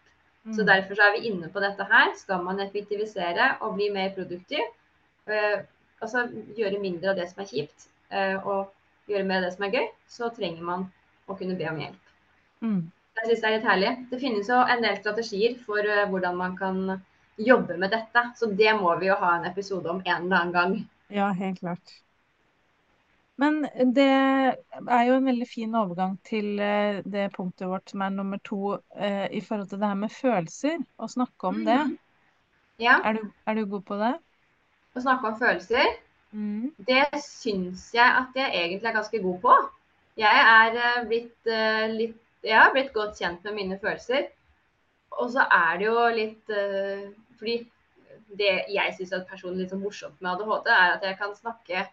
Så 0.51 0.63
Mm. 0.65 0.67
derfor 0.67 0.95
så 0.97 1.07
er 1.07 1.17
vi 1.17 1.29
inne 1.29 1.49
på 1.53 1.61
dette 1.61 1.85
her. 1.85 2.13
Skal 2.17 2.43
man 2.45 2.61
effektivisere 2.61 3.57
og 3.61 3.75
bli 3.77 3.91
mer 3.93 4.13
produktiv, 4.17 4.65
Uh, 5.29 5.63
altså 6.01 6.25
gjøre 6.57 6.81
mindre 6.81 7.13
av 7.13 7.19
det 7.19 7.29
som 7.31 7.43
er 7.43 7.51
kjipt, 7.51 7.89
uh, 8.11 8.39
og 8.41 9.11
gjøre 9.11 9.27
mer 9.29 9.43
av 9.43 9.49
det 9.49 9.53
som 9.57 9.67
er 9.67 9.77
gøy, 9.77 9.91
så 10.11 10.31
trenger 10.35 10.65
man 10.67 10.87
å 11.29 11.37
kunne 11.39 11.59
be 11.59 11.69
om 11.71 11.79
hjelp. 11.79 12.15
Mm. 12.65 12.81
Jeg 13.21 13.29
synes 13.29 13.43
det 13.43 13.49
er 13.49 13.55
litt 13.57 13.69
herlig. 13.69 13.93
Det 14.11 14.21
finnes 14.23 14.51
jo 14.51 14.59
en 14.59 14.83
del 14.85 14.99
strategier 14.99 15.57
for 15.67 15.87
uh, 15.87 16.07
hvordan 16.11 16.41
man 16.41 16.57
kan 16.59 16.81
jobbe 17.37 17.77
med 17.77 17.91
dette, 17.91 18.25
så 18.37 18.47
det 18.63 18.75
må 18.81 18.97
vi 19.01 19.07
jo 19.11 19.17
ha 19.23 19.37
en 19.39 19.45
episode 19.51 19.91
om 19.91 20.03
en 20.05 20.23
eller 20.25 20.37
annen 20.41 20.53
gang. 20.53 20.77
Ja, 21.09 21.33
helt 21.33 21.59
klart. 21.61 22.03
Men 23.41 23.63
det 23.97 24.05
er 24.11 25.05
jo 25.09 25.15
en 25.17 25.25
veldig 25.31 25.47
fin 25.49 25.75
overgang 25.81 26.19
til 26.29 26.61
eh, 26.61 27.01
det 27.15 27.31
punktet 27.37 27.71
vårt 27.71 27.89
som 27.91 28.05
er 28.05 28.13
nummer 28.15 28.41
to 28.45 28.75
eh, 28.77 29.27
i 29.33 29.41
forhold 29.47 29.71
til 29.71 29.81
det 29.81 29.89
her 29.91 29.99
med 30.03 30.13
følelser. 30.13 30.77
Å 31.01 31.09
snakke 31.09 31.49
om 31.53 31.63
det. 31.65 31.79
Mhm. 31.81 31.97
Ja, 32.81 32.99
Er 33.03 33.17
du, 33.19 33.25
er 33.47 33.55
du 33.61 33.65
god 33.75 33.83
på 33.89 33.97
det? 34.01 34.15
å 34.95 35.01
snakke 35.03 35.29
om 35.31 35.39
følelser. 35.41 35.91
Mm. 36.33 36.71
Det 36.91 37.05
syns 37.25 37.89
jeg 37.95 38.07
at 38.23 38.37
jeg 38.39 38.53
egentlig 38.63 38.91
er 38.91 38.97
ganske 38.99 39.23
god 39.23 39.39
på. 39.45 39.57
Jeg 40.21 40.43
er 40.53 40.79
eh, 40.85 41.01
blitt 41.11 41.51
litt 41.97 42.19
Jeg 42.47 42.57
har 42.57 42.71
blitt 42.73 42.93
godt 42.95 43.19
kjent 43.21 43.43
med 43.45 43.57
mine 43.59 43.77
følelser. 43.83 44.31
Og 45.19 45.31
så 45.35 45.47
er 45.53 45.81
det 45.81 45.89
jo 45.89 46.03
litt 46.15 46.53
uh, 46.55 47.09
Fordi 47.39 47.57
det 48.39 48.53
jeg 48.71 48.95
syns 48.95 49.15
er 49.17 49.25
personlig 49.27 49.65
litt 49.65 49.73
sånn 49.73 49.83
morsomt 49.83 50.21
med 50.23 50.37
ADHD, 50.37 50.69
er 50.71 50.93
at 50.95 51.07
jeg 51.09 51.19
kan 51.19 51.33
snakke 51.35 51.87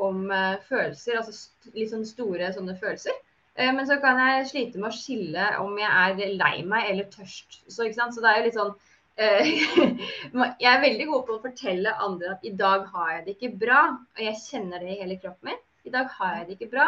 om 0.00 0.30
uh, 0.32 0.56
følelser, 0.68 1.18
altså 1.20 1.34
st 1.36 1.74
litt 1.76 1.90
sånn 1.92 2.06
store 2.08 2.48
sånne 2.54 2.78
følelser. 2.80 3.18
Uh, 3.58 3.68
men 3.76 3.84
så 3.88 3.98
kan 4.00 4.20
jeg 4.22 4.48
slite 4.48 4.80
med 4.80 4.88
å 4.88 4.96
skille 4.96 5.50
om 5.60 5.76
jeg 5.80 5.90
er 6.22 6.38
lei 6.40 6.54
meg 6.64 6.88
eller 6.94 7.10
tørst. 7.12 7.60
Så, 7.66 7.84
så 7.92 8.24
det 8.24 8.30
er 8.30 8.40
jo 8.40 8.48
litt 8.48 8.58
sånn 8.60 8.74
Jeg 9.20 10.68
er 10.70 10.78
veldig 10.80 11.06
god 11.10 11.24
på 11.28 11.34
å 11.34 11.42
fortelle 11.42 11.90
andre 12.00 12.30
at 12.32 12.46
i 12.48 12.54
dag 12.56 12.86
har 12.94 13.10
jeg 13.10 13.24
det 13.26 13.34
ikke 13.34 13.50
bra. 13.60 13.82
Og 14.16 14.22
jeg 14.24 14.40
kjenner 14.40 14.80
det 14.80 14.94
i 14.94 15.00
hele 15.02 15.18
kroppen 15.20 15.50
min. 15.50 15.60
I 15.84 15.92
dag 15.92 16.08
har 16.16 16.38
jeg 16.38 16.46
det 16.48 16.56
ikke 16.56 16.70
bra. 16.72 16.86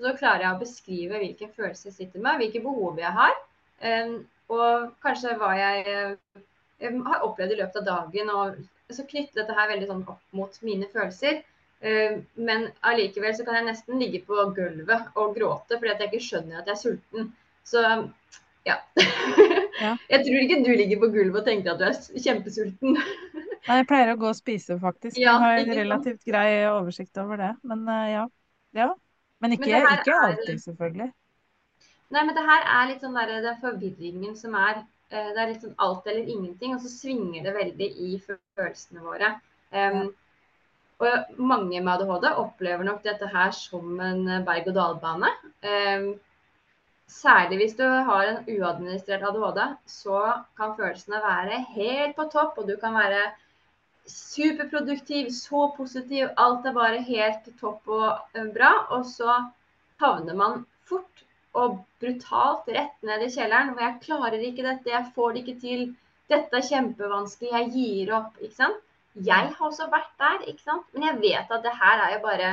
Og 0.00 0.06
så 0.06 0.16
klarer 0.16 0.46
jeg 0.46 0.56
å 0.56 0.60
beskrive 0.64 1.20
hvilken 1.20 1.50
følelse 1.54 1.90
jeg 1.90 1.96
sitter 1.98 2.22
med, 2.24 2.40
hvilke 2.40 2.62
behov 2.64 2.98
jeg 2.98 3.12
har. 3.12 3.34
Um, 3.84 4.14
og 4.50 4.90
kanskje 5.04 5.36
hva 5.38 5.54
jeg 5.58 6.00
jeg 6.80 7.00
har 7.06 7.24
opplevd 7.26 7.54
i 7.54 7.60
løpet 7.60 7.80
av 7.82 7.88
dagen. 7.88 8.30
Og 8.34 8.94
så 8.96 9.06
knytte 9.08 9.40
dette 9.40 9.56
her 9.56 9.68
veldig 9.70 9.88
sånn 9.90 10.06
opp 10.08 10.36
mot 10.36 10.60
mine 10.66 10.88
følelser. 10.92 11.42
Uh, 11.80 12.20
men 12.36 12.68
allikevel 12.84 13.32
så 13.36 13.44
kan 13.46 13.56
jeg 13.56 13.70
nesten 13.70 14.00
ligge 14.02 14.20
på 14.26 14.36
gulvet 14.56 15.14
og 15.16 15.30
gråte 15.32 15.78
fordi 15.78 15.92
at 15.94 16.02
jeg 16.02 16.10
ikke 16.10 16.26
skjønner 16.26 16.58
at 16.60 16.68
jeg 16.68 16.76
er 16.76 16.80
sulten. 16.80 17.30
Så 17.64 17.84
ja. 18.68 18.76
ja. 19.80 19.94
jeg 20.12 20.26
tror 20.26 20.42
ikke 20.42 20.58
du 20.66 20.72
ligger 20.74 21.00
på 21.00 21.12
gulvet 21.14 21.40
og 21.40 21.46
tenker 21.48 21.72
at 21.72 21.80
du 21.80 21.86
er 21.88 22.24
kjempesulten. 22.26 22.98
Nei, 23.68 23.78
jeg 23.78 23.86
pleier 23.88 24.12
å 24.12 24.18
gå 24.20 24.28
og 24.28 24.36
spise, 24.36 24.76
faktisk. 24.80 25.16
Ja, 25.20 25.36
jeg 25.36 25.44
har 25.44 25.62
en 25.62 25.74
relativt 25.82 26.22
grei 26.28 26.48
oversikt 26.68 27.20
over 27.20 27.40
det. 27.40 27.54
Men 27.68 27.84
uh, 27.88 28.04
ja. 28.08 28.26
ja. 28.76 28.90
Men 29.40 29.56
ikke, 29.56 29.72
men 29.72 30.00
ikke 30.00 30.16
alltid, 30.16 30.54
er, 30.56 30.62
selvfølgelig. 30.64 31.08
Nei, 32.10 32.24
men 32.24 32.34
det 32.34 32.46
her 32.46 32.64
er 32.66 32.88
litt 32.90 33.04
sånn 33.04 33.18
der, 33.18 33.36
det 33.42 33.52
er 33.52 33.60
forvirringen 33.62 34.34
som 34.38 34.56
er 34.58 34.80
uh, 34.80 35.28
Det 35.34 35.38
er 35.38 35.52
litt 35.52 35.66
sånn 35.66 35.76
alt 35.82 36.08
eller 36.10 36.26
ingenting, 36.26 36.74
og 36.74 36.82
så 36.82 36.90
svinger 36.92 37.44
det 37.46 37.54
veldig 37.54 37.90
i 38.08 38.16
følelsene 38.24 39.04
våre. 39.04 39.36
Um, 39.70 40.10
og 41.00 41.38
mange 41.40 41.78
med 41.80 41.92
ADHD 41.94 42.26
opplever 42.42 42.84
nok 42.84 43.04
dette 43.06 43.28
her 43.30 43.54
som 43.56 43.94
en 44.04 44.26
berg-og-dal-bane. 44.44 45.30
Um, 45.64 46.10
Særlig 47.10 47.56
hvis 47.58 47.72
du 47.74 47.82
har 47.82 48.28
en 48.28 48.44
uadministrert 48.46 49.24
ADHD, 49.26 49.60
så 49.90 50.18
kan 50.58 50.76
følelsene 50.78 51.18
være 51.24 51.56
helt 51.74 52.14
på 52.16 52.26
topp, 52.30 52.58
og 52.58 52.68
du 52.68 52.76
kan 52.78 52.94
være 52.94 53.24
superproduktiv, 54.06 55.30
så 55.34 55.64
positiv, 55.76 56.28
alt 56.36 56.66
er 56.66 56.76
bare 56.76 57.02
helt 57.02 57.50
topp 57.60 57.90
og 57.90 58.38
eh, 58.38 58.46
bra. 58.54 58.70
Og 58.94 59.04
så 59.10 59.40
havner 60.02 60.38
man 60.38 60.62
fort 60.86 61.24
og 61.58 61.80
brutalt 62.02 62.68
rett 62.70 63.02
ned 63.06 63.24
i 63.26 63.32
kjelleren 63.32 63.72
hvor 63.72 63.82
jeg 63.84 64.00
klarer 64.04 64.46
ikke 64.46 64.66
dette, 64.66 64.92
jeg 64.92 65.12
får 65.16 65.32
det 65.34 65.42
ikke 65.42 65.60
til, 65.64 65.84
dette 66.30 66.56
er 66.56 66.68
kjempevanskelig, 66.68 67.50
jeg 67.50 67.70
gir 67.74 68.12
opp. 68.20 68.36
ikke 68.38 68.54
sant? 68.54 68.82
Jeg 69.14 69.50
har 69.50 69.66
også 69.66 69.88
vært 69.90 70.12
der, 70.22 70.44
ikke 70.52 70.62
sant? 70.62 70.86
men 70.94 71.08
jeg 71.08 71.22
vet 71.24 71.54
at 71.56 71.64
det 71.64 71.78
her 71.80 72.04
er 72.06 72.12
jo 72.14 72.20
bare 72.26 72.50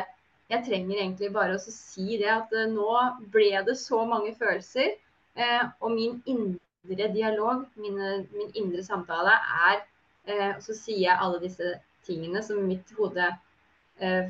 jeg 0.47 0.63
trenger 0.63 1.01
egentlig 1.01 1.29
bare 1.35 1.57
å 1.57 1.61
si 1.61 2.17
det 2.21 2.29
at 2.31 2.53
eh, 2.55 2.69
nå 2.71 2.91
ble 3.33 3.49
det 3.67 3.75
så 3.79 4.03
mange 4.07 4.31
følelser. 4.39 4.93
Eh, 5.35 5.65
og 5.83 5.91
min 5.91 6.21
indre 6.25 7.09
dialog, 7.13 7.65
mine, 7.75 8.13
min 8.31 8.53
indre 8.61 8.85
samtale, 8.85 9.33
er 9.71 9.81
eh, 10.27 10.53
Så 10.63 10.75
sier 10.77 11.03
jeg 11.09 11.19
alle 11.19 11.41
disse 11.43 11.73
tingene 12.07 12.43
som 12.43 12.63
mitt 12.63 12.95
hode 12.99 13.33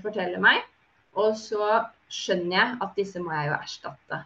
forteller 0.01 0.39
meg. 0.39 0.61
Og 1.19 1.33
så 1.35 1.81
skjønner 2.07 2.55
jeg 2.55 2.75
at 2.85 2.93
disse 2.95 3.19
må 3.19 3.33
jeg 3.35 3.49
jo 3.49 3.55
erstatte. 3.57 4.19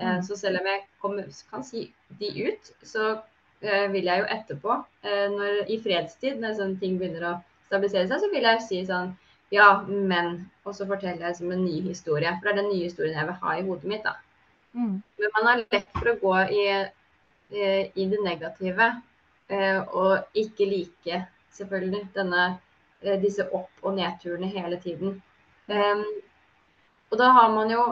Mm. 0.00 0.22
Så 0.26 0.36
selv 0.36 0.58
om 0.58 0.66
jeg 0.66 0.80
kom, 1.02 1.18
kan 1.50 1.62
si 1.66 1.86
de 2.18 2.30
ut, 2.48 2.70
så 2.82 3.12
vil 3.62 4.04
jeg 4.04 4.20
jo 4.20 4.24
etterpå, 4.34 4.74
når, 5.04 5.60
i 5.72 5.76
fredstid, 5.80 6.40
når 6.42 6.56
sånne 6.58 6.80
ting 6.82 6.98
begynner 7.00 7.28
å 7.28 7.34
stabilisere 7.68 8.10
seg, 8.10 8.20
så 8.20 8.28
vil 8.32 8.44
jeg 8.44 8.64
si 8.66 8.80
sånn 8.88 9.14
ja, 9.54 9.84
men 9.86 10.50
Og 10.64 10.74
så 10.74 10.86
forteller 10.88 11.26
jeg 11.28 11.36
som 11.36 11.52
en 11.52 11.64
ny 11.64 11.80
historie. 11.84 12.30
For 12.40 12.48
det 12.48 12.52
er 12.54 12.62
den 12.62 12.70
nye 12.72 12.88
historien 12.88 13.18
jeg 13.18 13.28
vil 13.28 13.40
ha 13.42 13.56
i 13.56 13.64
hodet 13.66 13.90
mitt. 13.90 14.04
da. 14.04 14.14
Mm. 14.72 15.02
Men 15.20 15.32
man 15.36 15.46
har 15.46 15.60
lett 15.60 15.90
for 15.92 16.10
å 16.10 16.14
gå 16.22 16.34
i, 16.56 16.62
i 17.94 18.06
det 18.10 18.20
negative 18.24 18.86
eh, 19.48 19.80
og 19.82 20.38
ikke 20.40 20.66
like, 20.70 21.20
selvfølgelig, 21.52 22.08
denne, 22.14 22.46
eh, 23.02 23.20
disse 23.20 23.46
opp- 23.52 23.84
og 23.84 23.94
nedturene 23.98 24.48
hele 24.50 24.80
tiden. 24.80 25.20
Um, 25.68 26.04
og 27.12 27.18
da 27.20 27.30
har 27.36 27.52
man 27.52 27.70
jo 27.70 27.84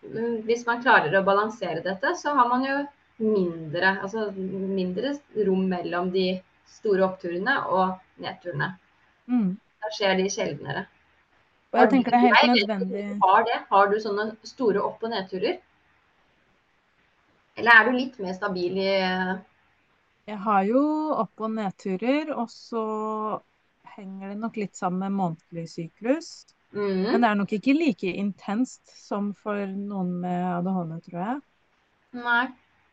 Hvis 0.00 0.64
man 0.66 0.82
klarer 0.82 1.14
å 1.18 1.24
balansere 1.26 1.82
dette, 1.84 2.14
så 2.16 2.34
har 2.36 2.48
man 2.50 2.64
jo 2.66 2.76
mindre, 3.18 3.96
altså 4.02 4.28
mindre 4.36 5.16
rom 5.46 5.64
mellom 5.70 6.12
de 6.14 6.28
store 6.70 7.02
oppturene 7.08 7.56
og 7.66 7.98
nedturene. 8.22 8.70
Mm. 9.26 9.56
Da 9.82 9.90
skjer 9.94 10.14
de 10.20 10.28
sjeldnere. 10.30 10.84
Og 11.72 11.80
jeg 11.82 11.90
tenker 11.92 12.14
det 12.14 12.18
er 12.18 12.36
helt 12.38 12.62
nødvendig. 12.62 13.02
Har, 13.24 13.42
det? 13.44 13.58
har 13.68 13.90
du 13.90 13.98
sånne 14.00 14.28
store 14.48 14.84
opp- 14.84 15.02
og 15.04 15.12
nedturer? 15.12 15.58
Eller 17.58 17.74
er 17.74 17.88
du 17.88 17.98
litt 17.98 18.18
mer 18.22 18.36
stabil 18.36 18.78
i 18.78 18.92
Jeg 20.28 20.38
har 20.46 20.62
jo 20.68 20.82
opp- 21.18 21.44
og 21.44 21.52
nedturer, 21.56 22.30
og 22.36 22.48
så 22.52 22.84
henger 23.98 24.32
det 24.32 24.38
nok 24.38 24.56
litt 24.60 24.78
sammen 24.78 25.02
med 25.04 25.18
månedlig 25.18 25.66
syklus. 25.72 26.30
Mm. 26.76 27.04
Men 27.06 27.22
det 27.22 27.28
er 27.28 27.36
nok 27.38 27.52
ikke 27.56 27.74
like 27.76 28.14
intenst 28.20 28.90
som 28.92 29.32
for 29.36 29.66
noen 29.66 30.18
med 30.22 30.46
ADHD, 30.58 30.96
tror 31.08 31.20
jeg. 31.22 31.36
Nei. 32.18 32.46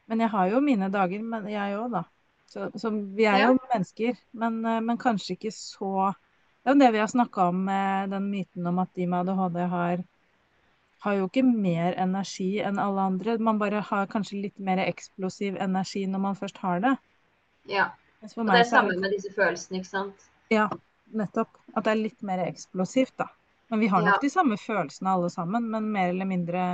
Men 0.09 0.21
jeg 0.23 0.31
har 0.31 0.51
jo 0.53 0.61
mine 0.63 0.91
dager, 0.93 1.23
men 1.25 1.49
jeg 1.49 1.79
òg, 1.79 1.89
da. 1.97 2.03
Så, 2.45 2.69
så, 2.77 2.91
vi 2.93 3.25
er 3.25 3.41
ja. 3.41 3.49
jo 3.49 3.57
mennesker. 3.73 4.19
Men, 4.37 4.61
eh, 4.69 4.81
men 4.85 5.01
kanskje 5.01 5.35
ikke 5.35 5.51
så 5.55 6.13
det 6.65 6.71
er 6.71 6.73
jo 6.73 6.81
det 6.81 6.93
vi 6.95 6.97
har 6.97 7.09
snakka 7.11 7.43
om 7.51 7.57
med 7.67 8.09
den 8.09 8.23
myten 8.31 8.65
om 8.65 8.79
at 8.81 8.89
de 8.97 9.05
med 9.05 9.19
ADHD 9.29 9.57
har, 9.69 9.99
har 11.05 11.13
jo 11.13 11.27
ikke 11.27 11.43
mer 11.45 11.93
energi 12.01 12.47
enn 12.65 12.79
alle 12.81 13.03
andre. 13.05 13.35
Man 13.37 13.59
bare 13.61 13.83
har 13.85 14.07
kanskje 14.09 14.39
litt 14.47 14.57
mer 14.57 14.81
eksplosiv 14.81 15.59
energi 15.61 16.07
når 16.09 16.23
man 16.23 16.39
først 16.39 16.57
har 16.63 16.81
det. 16.81 16.95
Ja. 17.69 17.91
Og 18.25 18.49
det 18.49 18.57
er 18.63 18.65
samme 18.71 18.97
med 18.97 19.13
disse 19.13 19.29
følelsene, 19.35 19.83
ikke 19.83 19.91
sant? 19.91 20.25
Ja, 20.49 20.65
nettopp. 21.13 21.53
At 21.75 21.85
det 21.85 21.93
er 21.93 22.01
litt 22.01 22.25
mer 22.25 22.41
eksplosivt, 22.47 23.13
da. 23.21 23.29
Men 23.73 23.81
vi 23.81 23.87
har 23.89 24.03
nok 24.05 24.17
ja. 24.17 24.21
de 24.21 24.29
samme 24.29 24.57
følelsene 24.61 25.13
alle 25.17 25.29
sammen, 25.33 25.69
men 25.71 25.87
mer 25.91 26.11
eller 26.13 26.29
mindre 26.29 26.65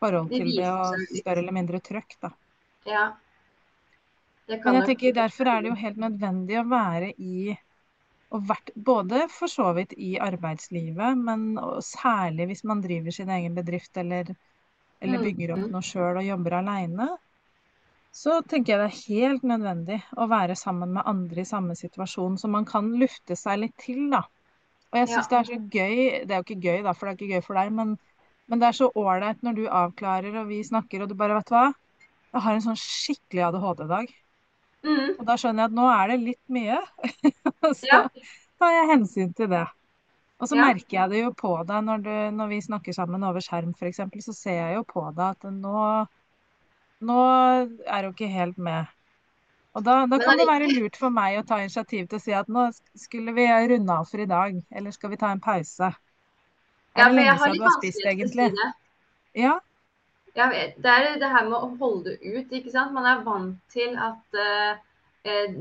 forhold 0.00 0.30
til 0.32 0.52
det 0.56 0.68
og 0.70 1.02
større 1.12 1.42
eller 1.42 1.56
mindre 1.56 1.80
trøkk, 1.84 2.16
da. 2.24 2.30
Ja. 2.88 3.08
Men 4.50 4.80
jeg 4.80 4.86
tenker 4.88 5.18
derfor 5.18 5.50
er 5.50 5.62
det 5.62 5.70
jo 5.70 5.78
helt 5.78 6.00
nødvendig 6.00 6.56
å 6.58 6.68
være 6.70 7.12
i 7.20 7.52
og 8.30 8.46
vært 8.46 8.70
både 8.78 9.24
for 9.32 9.50
så 9.50 9.72
vidt 9.74 9.92
i 9.98 10.12
arbeidslivet, 10.22 11.18
men 11.18 11.58
særlig 11.82 12.46
hvis 12.50 12.62
man 12.70 12.82
driver 12.84 13.14
sin 13.14 13.30
egen 13.34 13.56
bedrift 13.56 13.98
eller, 13.98 14.30
eller 15.02 15.18
mm, 15.18 15.24
bygger 15.26 15.54
opp 15.56 15.64
mm. 15.64 15.72
noe 15.72 15.86
sjøl 15.86 16.20
og 16.20 16.28
jobber 16.28 16.60
aleine, 16.60 17.08
så 18.14 18.40
tenker 18.42 18.74
jeg 18.74 18.80
det 18.80 18.86
er 18.86 19.00
helt 19.16 19.46
nødvendig 19.46 19.98
å 20.18 20.28
være 20.30 20.56
sammen 20.58 20.94
med 20.94 21.10
andre 21.10 21.42
i 21.42 21.48
samme 21.48 21.74
situasjon, 21.78 22.38
så 22.38 22.50
man 22.50 22.66
kan 22.70 22.92
lufte 23.02 23.34
seg 23.38 23.64
litt 23.64 23.76
til, 23.82 24.06
da. 24.14 24.22
Og 24.90 24.98
jeg 24.98 25.10
syns 25.10 25.26
ja. 25.26 25.30
det 25.30 25.38
er 25.38 25.48
så 25.48 25.58
gøy 25.70 25.98
Det 26.26 26.34
er 26.34 26.40
jo 26.40 26.46
ikke 26.46 26.62
gøy, 26.62 26.80
da, 26.86 26.94
for 26.94 27.06
det 27.06 27.12
er 27.12 27.18
ikke 27.18 27.36
gøy 27.36 27.44
for 27.46 27.58
deg, 27.60 27.70
men, 27.74 27.94
men 28.50 28.62
det 28.62 28.68
er 28.68 28.78
så 28.80 28.90
ålreit 28.98 29.44
når 29.46 29.58
du 29.58 29.62
avklarer 29.68 30.40
og 30.42 30.50
vi 30.50 30.62
snakker, 30.66 31.04
og 31.04 31.10
du 31.10 31.16
bare 31.18 31.38
Vet 31.38 31.50
du 31.50 31.56
hva? 31.56 31.68
Jeg 32.30 32.44
har 32.46 32.56
en 32.56 32.62
sånn 32.62 32.78
skikkelig 32.78 33.42
ADHD-dag. 33.48 34.10
Mm. 34.86 35.16
Og 35.18 35.24
da 35.26 35.34
skjønner 35.40 35.64
jeg 35.64 35.70
at 35.72 35.76
nå 35.76 35.86
er 35.90 36.12
det 36.12 36.18
litt 36.22 36.52
mye. 36.54 36.78
så 37.80 37.88
ja. 37.88 38.00
tar 38.62 38.76
jeg 38.76 38.90
hensyn 38.92 39.32
til 39.36 39.50
det. 39.50 39.64
Og 40.40 40.48
så 40.48 40.56
ja. 40.56 40.68
merker 40.70 40.96
jeg 40.96 41.12
det 41.12 41.24
jo 41.24 41.32
på 41.36 41.50
deg 41.68 41.82
når, 41.84 42.04
du, 42.06 42.14
når 42.38 42.52
vi 42.54 42.60
snakker 42.64 42.96
sammen 42.96 43.26
over 43.26 43.44
skjerm 43.44 43.74
f.eks., 43.74 44.00
så 44.24 44.36
ser 44.36 44.56
jeg 44.60 44.78
jo 44.78 44.86
på 44.88 45.02
deg 45.10 45.26
at 45.26 45.50
nå, 45.52 45.82
nå 47.10 47.18
er 47.84 48.06
du 48.06 48.12
ikke 48.14 48.30
helt 48.30 48.62
med. 48.62 48.88
Og 49.78 49.84
da, 49.86 50.02
da 50.10 50.18
kan 50.18 50.38
det 50.40 50.48
være 50.48 50.68
lurt 50.72 50.96
for 50.98 51.14
meg 51.14 51.38
å 51.38 51.46
ta 51.46 51.60
initiativ 51.62 52.08
til 52.10 52.18
å 52.18 52.22
si 52.22 52.34
at 52.34 52.48
nå 52.50 52.66
skulle 52.98 53.34
vi 53.36 53.46
runde 53.46 53.96
av 53.96 54.08
for 54.10 54.22
i 54.22 54.28
dag, 54.30 54.56
eller 54.74 54.94
skal 54.94 55.12
vi 55.12 55.18
ta 55.20 55.30
en 55.30 55.42
pause? 55.42 55.92
Er 56.98 57.04
ja, 57.04 57.06
for 57.06 57.22
jeg 57.22 57.36
har 57.42 57.52
litt 57.52 57.66
vanskelig 57.66 57.92
til 57.94 58.26
å 58.26 58.30
si 58.32 58.48
det. 58.58 58.70
Ja, 59.38 59.58
ja, 60.38 60.46
det 60.50 60.90
er 60.90 61.18
det 61.18 61.30
her 61.30 61.48
med 61.48 61.58
å 61.58 61.72
holde 61.80 62.14
ut, 62.22 62.52
ikke 62.54 62.70
sant. 62.70 62.94
Man 62.94 63.06
er 63.08 63.22
vant 63.26 63.58
til 63.72 63.96
at 63.98 64.38
uh, 64.38 64.78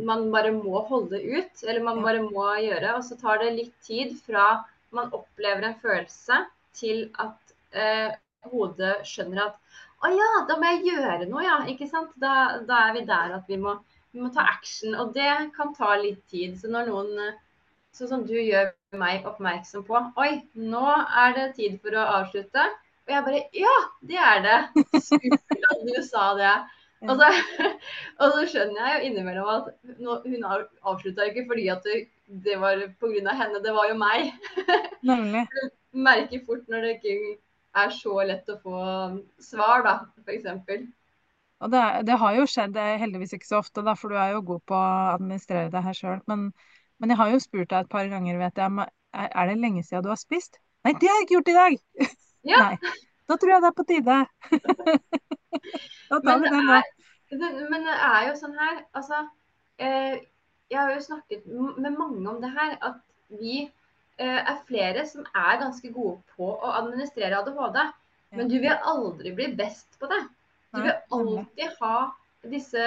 man 0.05 0.27
bare 0.33 0.51
må 0.53 0.83
holde 0.89 1.19
ut, 1.19 1.63
eller 1.65 1.85
man 1.85 2.03
bare 2.05 2.21
må 2.25 2.45
gjøre. 2.61 2.93
Og 2.97 3.05
så 3.07 3.17
tar 3.19 3.41
det 3.41 3.55
litt 3.57 3.73
tid 3.85 4.15
fra 4.25 4.61
man 4.95 5.09
opplever 5.13 5.65
en 5.65 5.77
følelse, 5.81 6.43
til 6.77 7.07
at 7.21 7.55
uh, 7.75 8.13
hodet 8.51 8.99
skjønner 9.09 9.47
at 9.49 9.57
å 9.99 10.09
ja, 10.15 10.27
da 10.47 10.55
må 10.55 10.69
jeg 10.69 10.93
gjøre 10.93 11.25
noe, 11.27 11.41
ja. 11.43 11.57
Ikke 11.67 11.89
sant. 11.89 12.13
Da, 12.21 12.61
da 12.63 12.85
er 12.87 12.93
vi 12.95 13.01
der 13.09 13.33
at 13.35 13.49
vi 13.51 13.57
må, 13.59 13.73
vi 14.13 14.23
må, 14.23 14.31
ta 14.33 14.47
action. 14.49 14.97
Og 14.97 15.13
det 15.15 15.29
kan 15.55 15.73
ta 15.77 15.95
litt 16.01 16.21
tid. 16.31 16.57
Så 16.59 16.71
når 16.71 16.89
noen, 16.89 17.39
sånn 17.95 18.11
som 18.11 18.27
du 18.27 18.35
gjør 18.37 18.71
meg 18.99 19.25
oppmerksom 19.29 19.85
på 19.87 19.99
Oi, 20.21 20.31
nå 20.57 20.85
er 21.23 21.35
det 21.37 21.49
tid 21.59 21.79
for 21.83 21.97
å 21.97 22.07
avslutte 22.19 22.69
og 23.09 23.15
jeg 23.15 23.25
bare 23.25 23.39
Ja, 23.57 23.77
det 24.05 24.19
er 24.21 24.41
det! 24.45 24.57
Supert 25.01 25.63
at 25.71 25.81
du 25.87 25.95
sa 26.05 26.25
det. 26.37 26.53
Og 27.07 27.15
så, 27.17 27.29
og 28.21 28.33
så, 28.35 28.43
skjønner 28.51 28.79
jeg 28.83 28.93
jo 28.93 29.07
innimellom 29.07 29.49
at 29.53 29.69
hun 30.27 30.45
avslutta 30.45 31.29
ikke 31.29 31.47
fordi 31.49 31.69
at 31.73 31.87
det, 31.87 32.03
det 32.45 32.59
var 32.61 32.83
pga. 33.01 33.33
henne, 33.39 33.63
det 33.63 33.73
var 33.73 33.89
jo 33.89 33.97
meg. 33.97 34.29
Nemlig. 35.09 35.45
Du 35.49 36.03
merker 36.05 36.43
fort 36.45 36.69
når 36.69 36.85
det 36.85 36.95
ikke 36.99 37.15
er 37.81 37.95
så 37.97 38.21
lett 38.29 38.51
å 38.53 38.59
få 38.61 38.83
svar, 39.41 39.81
da, 39.87 39.95
f.eks. 40.27 40.45
Og 41.59 41.71
det, 41.73 41.81
det, 42.07 42.15
har 42.21 42.37
jo 42.37 42.45
skjedd, 42.47 42.73
det 42.75 42.83
er 42.83 43.01
heldigvis 43.01 43.35
ikke 43.35 43.49
så 43.49 43.59
ofte, 43.59 43.83
da, 43.83 43.95
for 43.99 44.11
du 44.11 44.19
er 44.19 44.31
jo 44.35 44.45
god 44.53 44.61
på 44.69 44.77
å 44.77 45.15
administrere 45.17 45.71
det 45.73 45.83
her 45.83 45.97
sjøl. 45.97 46.21
Men, 46.31 46.49
men, 47.01 47.11
jeg 47.11 47.19
har 47.19 47.33
jo 47.33 47.41
spurt 47.43 47.71
deg 47.73 47.83
et 47.83 47.91
par 47.91 48.07
ganger, 48.11 48.39
vet 48.39 48.61
jeg, 48.63 48.87
er 49.27 49.49
det 49.49 49.57
lenge 49.59 49.83
siden 49.83 50.05
du 50.05 50.11
har 50.13 50.21
spist? 50.21 50.61
Nei, 50.87 50.95
det 50.95 51.11
har 51.11 51.19
jeg 51.19 51.27
ikke 51.27 51.37
gjort 51.39 51.51
i 51.51 51.57
dag! 51.57 51.79
Ja. 52.47 52.61
Nei, 52.69 52.93
da 53.29 53.35
tror 53.35 53.53
jeg 53.53 53.65
det 53.65 53.69
er 53.69 53.75
på 53.77 53.87
tide. 53.89 54.19
da 56.13 56.21
tar 56.23 56.39
vi 56.39 56.53
den 56.53 56.71
nå. 56.71 56.79
Men 57.29 57.85
det 57.85 57.97
er 58.07 58.29
jo 58.29 58.37
sånn 58.39 58.55
her, 58.57 58.79
altså 58.97 59.19
eh, 59.77 60.15
Jeg 60.71 60.79
har 60.79 60.95
jo 60.95 61.03
snakket 61.03 61.43
med 61.51 61.91
mange 61.91 62.23
om 62.31 62.39
det 62.41 62.49
her, 62.55 62.73
at 62.87 63.03
vi 63.41 63.65
eh, 63.65 64.39
er 64.39 64.63
flere 64.69 65.03
som 65.05 65.27
er 65.35 65.59
ganske 65.61 65.91
gode 65.93 66.17
på 66.37 66.49
å 66.55 66.73
administrere 66.79 67.43
ADHD. 67.43 67.83
Men 68.37 68.49
du 68.49 68.59
vil 68.61 68.73
aldri 68.73 69.33
bli 69.35 69.51
best 69.57 69.99
på 70.01 70.09
det. 70.09 70.23
Du 70.75 70.81
vil 70.81 70.93
alltid 71.17 71.77
ha 71.79 71.95
disse 72.49 72.83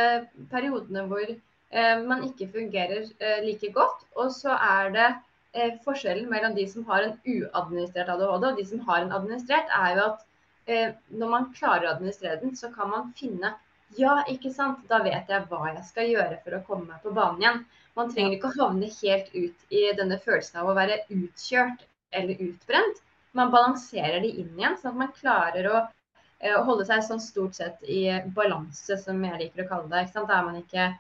periodene 0.51 1.05
hvor 1.11 1.25
eh, 1.27 2.03
man 2.07 2.23
ikke 2.29 2.51
fungerer 2.53 3.09
eh, 3.19 3.41
like 3.47 3.73
godt. 3.75 4.07
Og 4.17 4.31
så 4.35 4.55
er 4.55 4.93
det 4.95 5.09
eh, 5.53 5.75
forskjellen 5.85 6.31
mellom 6.31 6.55
de 6.59 6.67
som 6.71 6.87
har 6.91 7.09
en 7.09 7.17
uadministrert 7.25 8.13
ADHD 8.15 8.49
og 8.51 8.61
de 8.61 8.69
som 8.69 8.87
har 8.89 9.03
en 9.03 9.15
administrert, 9.19 9.75
er 9.81 9.99
jo 9.99 10.07
at 10.07 10.25
eh, 10.71 10.89
når 11.11 11.35
man 11.37 11.53
klarer 11.59 11.89
å 11.89 11.95
administrere 11.97 12.41
den, 12.45 12.57
så 12.57 12.71
kan 12.75 12.93
man 12.93 13.13
finne 13.19 13.55
ja, 13.99 14.23
ikke 14.31 14.53
sant. 14.55 14.85
Da 14.89 15.03
vet 15.05 15.29
jeg 15.29 15.49
hva 15.51 15.67
jeg 15.69 15.85
skal 15.85 16.09
gjøre 16.09 16.39
for 16.45 16.57
å 16.57 16.65
komme 16.69 16.89
meg 16.89 17.03
på 17.05 17.13
banen 17.17 17.43
igjen. 17.43 17.65
Man 17.99 18.13
trenger 18.13 18.39
ikke 18.39 18.53
å 18.53 18.59
havne 18.61 18.89
helt 19.03 19.35
ut 19.35 19.75
i 19.75 19.83
denne 19.99 20.17
følelsen 20.23 20.63
av 20.63 20.71
å 20.71 20.77
være 20.79 21.03
utkjørt 21.13 21.83
eller 22.17 22.41
utbrent. 22.47 23.03
Man 23.37 23.53
balanserer 23.53 24.21
de 24.25 24.31
inn 24.41 24.55
igjen, 24.57 24.79
sånn 24.81 24.95
at 24.95 25.01
man 25.03 25.13
klarer 25.17 25.69
å 25.69 25.83
å 26.51 26.63
holde 26.67 26.87
seg 26.89 27.05
sånn 27.07 27.23
stort 27.23 27.59
sett 27.59 27.83
i 27.87 28.05
balanse, 28.35 28.97
som 28.99 29.21
jeg 29.25 29.39
liker 29.39 29.65
å 29.65 29.69
kalle 29.69 29.91
det. 29.93 30.07
Ikke 30.07 30.19
sant? 30.19 30.33
Er 30.33 30.47
man 30.47 30.61
ikke 30.63 30.93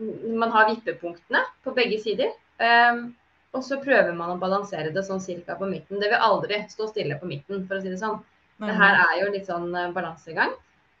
Man 0.00 0.48
har 0.48 0.68
vippepunktene 0.70 1.42
på 1.60 1.74
begge 1.76 1.98
sider. 2.00 2.30
Um, 2.56 3.10
og 3.52 3.64
så 3.66 3.76
prøver 3.82 4.14
man 4.16 4.30
å 4.32 4.38
balansere 4.40 4.92
det 4.94 5.02
sånn 5.04 5.20
cirka 5.20 5.58
på 5.60 5.68
midten. 5.68 6.00
Det 6.00 6.08
vil 6.08 6.24
aldri 6.24 6.62
stå 6.70 6.86
stille 6.88 7.18
på 7.20 7.28
midten, 7.28 7.66
for 7.68 7.76
å 7.76 7.82
si 7.82 7.92
det 7.92 7.98
sånn. 8.00 8.16
Det 8.60 8.76
her 8.78 8.96
er 8.96 9.18
jo 9.20 9.28
litt 9.34 9.48
sånn 9.48 9.68
uh, 9.74 9.90
balansegang. 9.92 10.54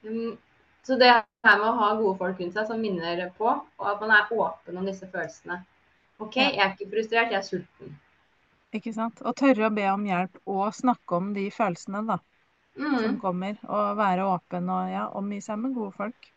Um, 0.04 0.34
så 0.84 0.98
det 1.00 1.08
her 1.14 1.56
med 1.62 1.68
å 1.70 1.78
ha 1.78 1.90
gode 1.96 2.18
folk 2.20 2.40
rundt 2.40 2.56
seg 2.56 2.68
som 2.68 2.80
minner 2.84 3.22
på, 3.38 3.52
og 3.56 3.88
at 3.88 4.04
man 4.04 4.12
er 4.16 4.32
åpen 4.36 4.80
om 4.80 4.88
disse 4.88 5.08
følelsene. 5.08 5.62
OK, 6.20 6.36
jeg 6.36 6.60
er 6.60 6.74
ikke 6.74 6.90
frustrert, 6.92 7.32
jeg 7.32 7.40
er 7.40 7.46
sulten. 7.46 7.96
Ikke 8.76 8.92
sant. 8.92 9.24
Og 9.24 9.36
tørre 9.40 9.70
å 9.70 9.74
be 9.76 9.86
om 9.92 10.04
hjelp 10.08 10.36
og 10.44 10.66
snakke 10.76 11.16
om 11.16 11.32
de 11.36 11.48
følelsene, 11.54 12.04
da 12.08 12.20
mm. 12.80 12.98
som 13.04 13.20
kommer. 13.22 13.60
Og 13.68 13.96
være 13.98 14.26
åpen 14.26 14.68
og 14.72 14.90
ja, 14.92 15.06
omgi 15.20 15.40
seg 15.44 15.60
med 15.62 15.76
gode 15.76 15.94
folk. 15.96 16.30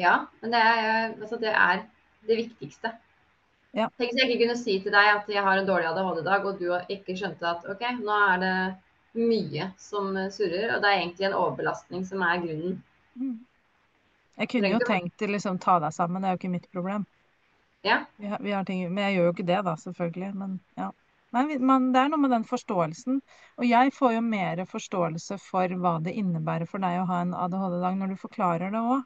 Ja, 0.00 0.24
men 0.42 0.54
det 0.54 0.60
er, 0.60 1.14
altså 1.14 1.38
det, 1.38 1.52
er 1.54 1.84
det 2.26 2.38
viktigste. 2.42 2.94
Ja. 3.74 3.88
Tenk 3.98 4.12
hvis 4.12 4.20
jeg 4.22 4.30
ikke 4.30 4.44
kunne 4.44 4.58
si 4.58 4.76
til 4.82 4.94
deg 4.94 5.10
at 5.12 5.30
jeg 5.30 5.42
har 5.42 5.58
en 5.58 5.68
dårlig 5.68 5.88
ADHD-dag, 5.90 6.46
og 6.46 6.60
du 6.60 6.68
ikke 6.94 7.16
skjønte 7.18 7.50
at 7.50 7.66
OK, 7.70 7.82
nå 8.00 8.18
er 8.32 8.42
det 8.42 8.54
mye 9.14 9.70
som 9.78 10.14
surrer, 10.34 10.74
og 10.74 10.82
det 10.82 10.90
er 10.90 11.00
egentlig 11.00 11.28
en 11.28 11.36
overbelastning 11.38 12.06
som 12.06 12.22
er 12.26 12.42
grunnen. 12.42 12.78
Mm. 13.14 13.40
Jeg 14.34 14.50
kunne 14.50 14.70
jo 14.72 14.80
tenkt 14.82 15.22
å 15.22 15.30
liksom 15.30 15.58
ta 15.62 15.78
deg 15.82 15.94
sammen, 15.94 16.22
det 16.22 16.30
er 16.30 16.34
jo 16.34 16.42
ikke 16.42 16.54
mitt 16.56 16.70
problem. 16.74 17.06
Ja. 17.84 18.00
Vi 18.16 18.26
har, 18.26 18.40
vi 18.42 18.54
har 18.54 18.64
ting, 18.66 18.82
men 18.88 19.04
jeg 19.04 19.18
gjør 19.18 19.28
jo 19.28 19.34
ikke 19.36 19.46
det, 19.50 19.58
da, 19.66 19.74
selvfølgelig. 19.78 20.30
Men 20.40 20.56
ja. 20.80 20.90
Nei, 21.34 21.58
man, 21.58 21.90
det 21.94 22.02
er 22.04 22.12
noe 22.12 22.22
med 22.22 22.30
den 22.34 22.46
forståelsen. 22.46 23.18
Og 23.58 23.66
jeg 23.66 23.92
får 23.96 24.14
jo 24.16 24.22
mer 24.26 24.62
forståelse 24.70 25.38
for 25.42 25.74
hva 25.82 25.96
det 26.04 26.14
innebærer 26.20 26.70
for 26.70 26.82
deg 26.84 27.00
å 27.00 27.08
ha 27.10 27.20
en 27.24 27.34
ADHD-dag, 27.34 27.98
når 27.98 28.14
du 28.14 28.20
forklarer 28.20 28.74
det 28.74 28.82
òg. 28.82 29.02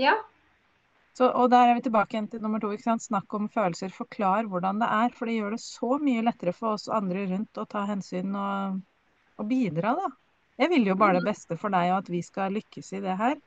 Ja. 0.00 0.16
Så, 1.14 1.28
og 1.28 1.50
der 1.52 1.68
er 1.68 1.76
vi 1.76 1.84
tilbake 1.84 2.16
igjen 2.16 2.30
til 2.32 2.42
nummer 2.42 2.62
to. 2.62 2.72
ikke 2.74 2.86
sant? 2.86 3.04
Snakk 3.04 3.34
om 3.36 3.50
følelser. 3.52 3.92
Forklar 3.94 4.48
hvordan 4.50 4.82
det 4.82 4.88
er. 4.96 5.14
For 5.14 5.30
det 5.30 5.36
gjør 5.38 5.54
det 5.54 5.62
så 5.62 6.00
mye 6.02 6.24
lettere 6.26 6.54
for 6.56 6.78
oss 6.78 6.88
andre 6.90 7.26
rundt 7.30 7.60
å 7.60 7.66
ta 7.68 7.84
hensyn 7.90 8.34
og, 8.34 8.80
og 9.38 9.48
bidra, 9.50 9.94
da. 9.98 10.10
Jeg 10.60 10.74
vil 10.74 10.90
jo 10.90 10.98
bare 10.98 11.16
det 11.16 11.24
mm. 11.24 11.30
beste 11.30 11.56
for 11.56 11.72
deg, 11.72 11.92
og 11.92 12.02
at 12.02 12.10
vi 12.12 12.20
skal 12.24 12.52
lykkes 12.52 12.92
i 12.98 13.02
det 13.04 13.16
her. 13.16 13.38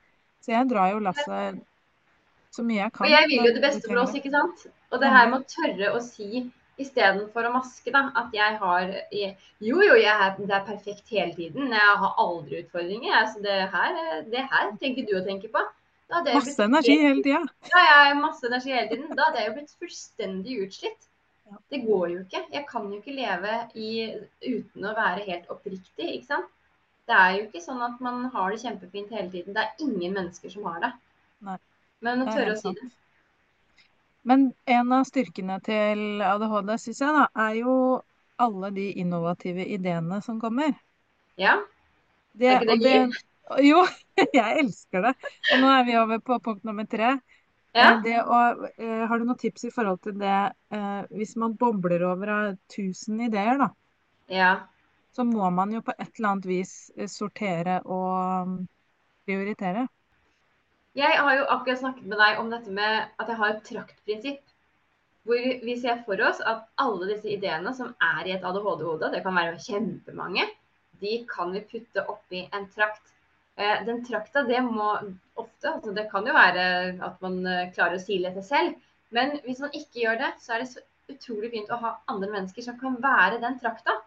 Så 0.42 0.56
jeg 0.56 0.70
drar 0.72 0.96
jo 0.96 1.04
lasset 1.04 1.62
så 2.54 2.66
mye 2.66 2.84
jeg 2.84 2.94
kan. 2.94 3.06
Og 3.08 3.14
jeg 3.14 3.30
vil 3.32 3.48
jo 3.48 3.54
det 3.56 3.62
beste 3.64 3.90
for 3.90 4.02
oss, 4.02 4.16
ikke 4.18 4.32
sant. 4.34 4.66
Og 4.94 5.02
det 5.02 5.12
her 5.14 5.30
med 5.30 5.42
å 5.42 5.50
tørre 5.50 5.92
å 5.98 6.02
si 6.04 6.46
Istedenfor 6.82 7.46
å 7.46 7.54
maske, 7.54 7.92
da. 7.94 8.08
At 8.18 8.34
jeg 8.34 8.58
har 8.62 8.90
Jo, 9.14 9.78
jo, 9.86 9.94
jeg 10.00 10.10
er, 10.10 10.36
det 10.40 10.56
er 10.58 10.66
perfekt 10.66 11.14
hele 11.14 11.36
tiden. 11.38 11.70
Jeg 11.70 12.02
har 12.04 12.20
aldri 12.22 12.64
utfordringer. 12.64 13.10
Jeg, 13.12 13.32
så 13.34 13.44
det 13.46 13.60
her, 13.76 14.02
det 14.34 14.46
her 14.52 14.74
tenker 14.82 15.08
du 15.10 15.16
å 15.20 15.26
tenke 15.26 15.52
på. 15.54 15.64
masse 16.10 16.66
energi 16.66 16.98
hele 17.02 17.24
tida. 17.26 17.44
Ja, 17.70 17.80
jeg 17.80 17.96
har 18.00 18.20
masse 18.22 18.50
energi 18.50 18.74
hele 18.74 18.90
tiden. 18.90 19.14
Da 19.14 19.30
hadde 19.30 19.42
jeg 19.42 19.52
jo 19.52 19.56
blitt 19.60 19.76
fullstendig 19.84 20.58
utslitt. 20.66 21.10
Det 21.70 21.84
går 21.86 22.08
jo 22.10 22.20
ikke. 22.24 22.42
Jeg 22.54 22.66
kan 22.70 22.90
jo 22.90 22.98
ikke 22.98 23.16
leve 23.16 23.54
i, 23.78 23.90
uten 24.48 24.90
å 24.90 24.96
være 24.98 25.26
helt 25.28 25.50
oppriktig, 25.54 26.10
ikke 26.18 26.30
sant. 26.32 26.52
Det 27.04 27.16
er 27.20 27.32
jo 27.36 27.46
ikke 27.50 27.62
sånn 27.62 27.82
at 27.84 28.02
man 28.04 28.26
har 28.34 28.54
det 28.54 28.62
kjempefint 28.64 29.12
hele 29.12 29.30
tiden. 29.30 29.56
Det 29.56 29.64
er 29.66 29.84
ingen 29.84 30.16
mennesker 30.16 30.54
som 30.54 30.68
har 30.70 30.80
det. 30.86 30.92
Nei. 31.44 31.58
Men 32.04 32.24
å 32.24 32.30
tørre 32.32 32.56
å 32.56 32.60
si 32.60 32.72
det. 32.78 32.90
Men 34.24 34.48
en 34.70 34.96
av 34.96 35.06
styrkene 35.08 35.60
til 35.66 36.24
ADHD, 36.24 36.74
syns 36.80 37.04
jeg, 37.04 37.14
da, 37.16 37.28
er 37.48 37.60
jo 37.60 37.76
alle 38.44 38.72
de 38.76 38.88
innovative 39.04 39.66
ideene 39.76 40.22
som 40.24 40.40
kommer. 40.42 40.74
Ja. 41.40 41.60
Det, 42.34 42.50
er 42.50 42.66
ikke 42.66 42.80
det 42.80 42.96
gøy? 42.96 43.22
Jo, 43.60 43.82
jeg 44.40 44.60
elsker 44.64 45.04
det. 45.04 45.14
Og 45.52 45.60
nå 45.62 45.72
er 45.76 45.88
vi 45.88 45.98
over 46.00 46.22
på 46.24 46.40
punkt 46.46 46.64
nummer 46.68 46.88
tre. 46.90 47.18
Ja. 47.74 47.88
Eh, 47.90 48.02
det, 48.06 48.20
og, 48.22 48.68
eh, 48.78 49.04
har 49.10 49.20
du 49.20 49.26
noen 49.28 49.40
tips 49.42 49.66
i 49.68 49.72
forhold 49.74 50.00
til 50.06 50.16
det 50.22 50.38
eh, 50.74 51.02
hvis 51.18 51.36
man 51.42 51.58
bobler 51.60 52.06
over 52.06 52.32
av 52.32 52.60
tusen 52.72 53.20
ideer, 53.26 53.58
da? 53.60 53.70
Ja. 54.32 54.52
Så 55.14 55.26
må 55.28 55.50
man 55.54 55.74
jo 55.74 55.82
på 55.86 55.94
et 55.98 56.12
eller 56.16 56.30
annet 56.32 56.48
vis 56.50 56.74
sortere 57.12 57.82
og 57.84 58.50
mm, 58.50 58.56
prioritere. 59.28 59.88
Jeg 60.94 61.18
har 61.18 61.38
jo 61.40 61.46
akkurat 61.50 61.80
snakket 61.82 62.06
med 62.06 62.20
deg 62.22 62.40
om 62.42 62.50
dette 62.54 62.74
med 62.74 63.08
at 63.18 63.30
jeg 63.30 63.40
har 63.40 63.54
et 63.54 63.64
traktprinsipp. 63.70 64.42
Hvor 65.24 65.40
vi 65.64 65.74
ser 65.80 66.04
for 66.06 66.20
oss 66.28 66.42
at 66.44 66.66
alle 66.84 67.08
disse 67.14 67.32
ideene 67.32 67.72
som 67.74 67.94
er 68.04 68.28
i 68.28 68.34
et 68.36 68.44
ADHD-hode, 68.46 69.10
det 69.14 69.24
kan 69.24 69.38
være 69.38 69.62
kjempemange, 69.64 70.46
de 71.02 71.14
kan 71.30 71.54
vi 71.56 71.64
putte 71.72 72.04
oppi 72.12 72.44
en 72.52 72.68
trakt. 72.76 73.14
Eh, 73.56 73.84
den 73.88 74.02
trakta, 74.06 74.44
det 74.50 74.60
må 74.66 74.88
ofte 75.38 75.70
altså 75.70 75.92
Det 75.94 76.08
kan 76.10 76.26
jo 76.26 76.34
være 76.34 76.64
at 77.06 77.20
man 77.22 77.36
eh, 77.46 77.70
klarer 77.76 78.00
å 78.00 78.04
sile 78.04 78.32
etter 78.32 78.46
selv. 78.46 78.78
Men 79.14 79.38
hvis 79.46 79.62
man 79.62 79.76
ikke 79.78 80.02
gjør 80.04 80.20
det, 80.22 80.32
så 80.42 80.56
er 80.56 80.64
det 80.64 80.72
så 80.72 80.84
utrolig 81.14 81.52
fint 81.54 81.70
å 81.74 81.78
ha 81.82 81.94
andre 82.10 82.32
mennesker 82.34 82.66
som 82.66 82.80
kan 82.82 82.98
være 83.02 83.42
den 83.44 83.60
trakta. 83.62 84.00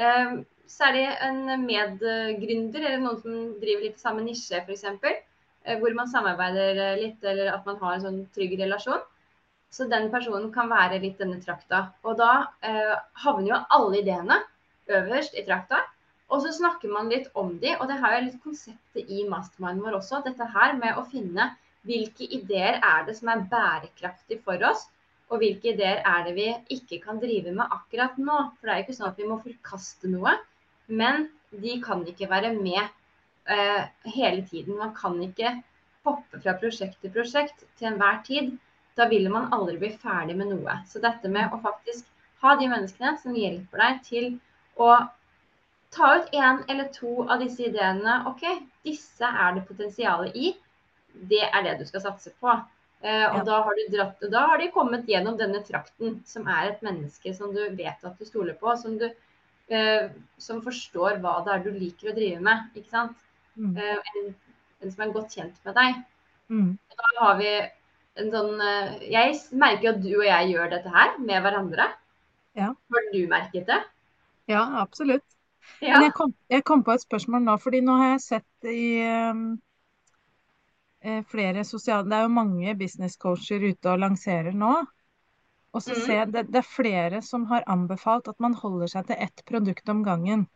Eh, 0.00 0.40
særlig 0.70 1.04
en 1.26 1.44
medgründer 1.66 2.88
eller 2.88 3.02
noen 3.04 3.20
som 3.20 3.40
driver 3.60 3.88
litt 3.88 4.00
samme 4.02 4.24
nisje, 4.24 4.62
f.eks. 4.64 4.88
Eh, 5.64 5.78
hvor 5.80 5.94
man 5.96 6.10
samarbeider 6.10 6.78
eh, 6.86 6.98
litt, 7.00 7.24
eller 7.24 7.54
at 7.54 7.66
man 7.68 7.80
har 7.80 7.96
en 7.96 8.04
sånn 8.04 8.22
trygg 8.36 8.58
relasjon. 8.60 9.02
Så 9.74 9.88
den 9.90 10.10
personen 10.12 10.50
kan 10.54 10.68
være 10.70 11.00
litt 11.02 11.18
denne 11.18 11.40
trakta. 11.42 11.88
Og 12.04 12.18
da 12.20 12.30
eh, 12.62 12.94
havner 13.24 13.50
jo 13.50 13.60
alle 13.76 14.00
ideene 14.02 14.38
øverst 14.92 15.34
i 15.40 15.44
trakta. 15.46 15.80
Og 16.32 16.42
så 16.44 16.52
snakker 16.56 16.92
man 16.92 17.10
litt 17.12 17.30
om 17.40 17.54
de, 17.62 17.74
og 17.78 17.88
det 17.88 17.98
har 18.00 18.16
jo 18.16 18.24
litt 18.26 18.42
konseptet 18.44 19.10
i 19.12 19.24
masterminden 19.28 19.84
vår 19.84 19.98
også. 20.00 20.22
Dette 20.24 20.46
her 20.54 20.76
med 20.78 20.98
å 21.00 21.06
finne 21.08 21.50
hvilke 21.88 22.28
ideer 22.32 22.78
er 22.80 23.04
det 23.08 23.16
som 23.18 23.30
er 23.32 23.44
bærekraftig 23.50 24.40
for 24.44 24.60
oss, 24.68 24.86
og 25.32 25.40
hvilke 25.40 25.72
ideer 25.72 26.00
er 26.06 26.24
det 26.26 26.34
vi 26.36 26.48
ikke 26.76 27.00
kan 27.04 27.20
drive 27.20 27.52
med 27.56 27.72
akkurat 27.76 28.16
nå. 28.20 28.38
For 28.56 28.68
det 28.68 28.74
er 28.74 28.80
jo 28.80 28.86
ikke 28.86 28.96
sånn 28.98 29.10
at 29.10 29.20
vi 29.20 29.28
må 29.28 29.40
forkaste 29.44 30.12
noe, 30.12 30.36
men 30.88 31.28
de 31.52 31.78
kan 31.84 32.04
ikke 32.08 32.28
være 32.30 32.52
med 32.56 32.88
eh, 33.50 33.84
hele 34.16 34.44
tiden. 34.48 34.78
Man 34.78 34.94
kan 34.96 35.20
ikke 35.22 35.56
hoppe 36.04 36.40
fra 36.40 36.56
prosjekt 36.60 37.00
til 37.02 37.12
prosjekt 37.14 37.66
til 37.78 37.92
enhver 37.92 38.22
tid. 38.26 38.54
Da 38.94 39.08
vil 39.10 39.26
man 39.32 39.50
aldri 39.54 39.78
bli 39.80 39.90
ferdig 39.98 40.36
med 40.38 40.52
noe. 40.52 40.78
Så 40.86 41.02
dette 41.02 41.30
med 41.32 41.52
å 41.52 41.60
faktisk 41.62 42.06
ha 42.44 42.54
de 42.60 42.68
menneskene 42.70 43.16
som 43.22 43.36
hjelper 43.36 43.80
deg 43.80 44.02
til 44.06 44.26
å 44.76 44.90
ta 45.94 46.10
ut 46.18 46.30
én 46.34 46.62
eller 46.68 46.90
to 46.94 47.24
av 47.30 47.42
disse 47.42 47.66
ideene. 47.68 48.20
OK, 48.30 48.44
disse 48.86 49.26
er 49.26 49.56
det 49.56 49.66
potensialet 49.68 50.36
i. 50.36 50.54
Det 51.14 51.42
er 51.46 51.66
det 51.66 51.78
du 51.80 51.84
skal 51.88 52.04
satse 52.04 52.34
på. 52.42 52.54
Eh, 53.04 53.26
og 53.28 53.40
ja. 53.40 53.44
da, 53.46 53.60
har 53.66 53.80
dratt, 53.92 54.22
da, 54.32 54.46
har 54.50 54.60
de 54.62 54.70
kommet 54.74 55.08
gjennom 55.08 55.36
denne 55.38 55.60
trakten, 55.66 56.18
som 56.26 56.48
er 56.50 56.72
et 56.72 56.84
menneske 56.86 57.34
som 57.36 57.52
du 57.54 57.60
vet 57.76 58.06
at 58.06 58.18
du 58.18 58.26
stoler 58.26 58.56
på. 58.60 58.72
Som, 58.80 58.96
du, 59.00 59.10
eh, 59.68 60.08
som 60.40 60.62
forstår 60.64 61.20
hva 61.22 61.38
det 61.44 61.54
er 61.54 61.66
du 61.66 61.70
liker 61.74 62.12
å 62.12 62.16
drive 62.16 62.40
med. 62.44 62.70
ikke 62.74 62.92
sant? 62.92 63.23
Mm. 63.56 63.76
Eh, 63.76 63.98
en, 64.12 64.34
en, 64.82 64.90
som 64.92 65.02
er 65.06 65.12
godt 65.14 65.34
kjent 65.36 65.58
med 65.64 65.76
deg. 65.78 66.00
Mm. 66.52 66.70
Da 66.98 67.10
har 67.20 67.36
vi 67.40 67.50
en 68.20 68.30
sånn 68.30 68.60
eh, 68.62 68.96
Jeg 69.10 69.36
merker 69.58 69.94
at 69.94 70.02
du 70.04 70.10
og 70.18 70.26
jeg 70.26 70.50
gjør 70.52 70.72
dette 70.74 70.90
her 70.94 71.14
med 71.18 71.42
hverandre. 71.46 71.88
Ja. 72.58 72.72
Har 72.94 73.06
du 73.12 73.20
merket 73.30 73.66
det? 73.70 73.80
Ja, 74.50 74.64
absolutt. 74.82 75.24
Ja. 75.80 75.96
Men 75.96 76.08
jeg 76.08 76.12
kom, 76.14 76.34
jeg 76.52 76.64
kom 76.68 76.82
på 76.84 76.92
et 76.92 77.02
spørsmål 77.02 77.46
nå, 77.46 77.54
fordi 77.62 77.80
nå 77.84 77.94
har 77.96 78.10
jeg 78.14 78.24
sett 78.26 78.68
i 78.68 78.82
um, 79.32 79.46
eh, 81.00 81.22
flere 81.30 81.64
sosiale 81.64 82.08
Det 82.10 82.18
er 82.18 82.26
jo 82.26 82.34
mange 82.36 82.74
businesscoacher 82.78 83.64
ute 83.70 83.94
og 83.94 84.02
lanserer 84.04 84.52
nå. 84.52 84.74
Og 85.74 85.82
så 85.82 85.94
Mm. 85.94 86.00
ser 86.06 86.14
jeg 86.18 86.32
det, 86.32 86.42
det 86.52 86.60
er 86.60 86.68
flere 86.76 87.22
som 87.22 87.46
har 87.50 87.64
anbefalt 87.66 88.28
at 88.28 88.38
man 88.38 88.54
holder 88.54 88.86
seg 88.92 89.06
til 89.08 89.16
ett 89.18 89.42
produkt 89.48 89.88
om 89.88 90.04
gangen. 90.04 90.46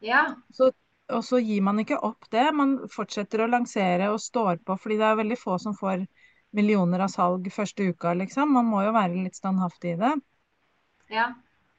Ja. 0.00 0.34
Så, 0.50 0.72
og 1.14 1.24
så 1.24 1.40
gir 1.40 1.62
man 1.64 1.80
ikke 1.82 1.98
opp 2.04 2.28
det. 2.32 2.46
Man 2.54 2.76
fortsetter 2.92 3.44
å 3.44 3.50
lansere 3.50 4.10
og 4.12 4.20
står 4.22 4.60
på, 4.64 4.76
fordi 4.80 4.98
det 5.00 5.06
er 5.08 5.20
veldig 5.22 5.38
få 5.40 5.58
som 5.62 5.76
får 5.76 6.04
millioner 6.56 7.04
av 7.04 7.12
salg 7.12 7.48
første 7.52 7.90
uka, 7.90 8.14
liksom. 8.16 8.52
Man 8.56 8.68
må 8.68 8.82
jo 8.86 8.94
være 8.96 9.22
litt 9.24 9.36
standhaftig 9.38 9.94
i 9.96 10.00
det. 10.00 10.14
Ja. 11.12 11.30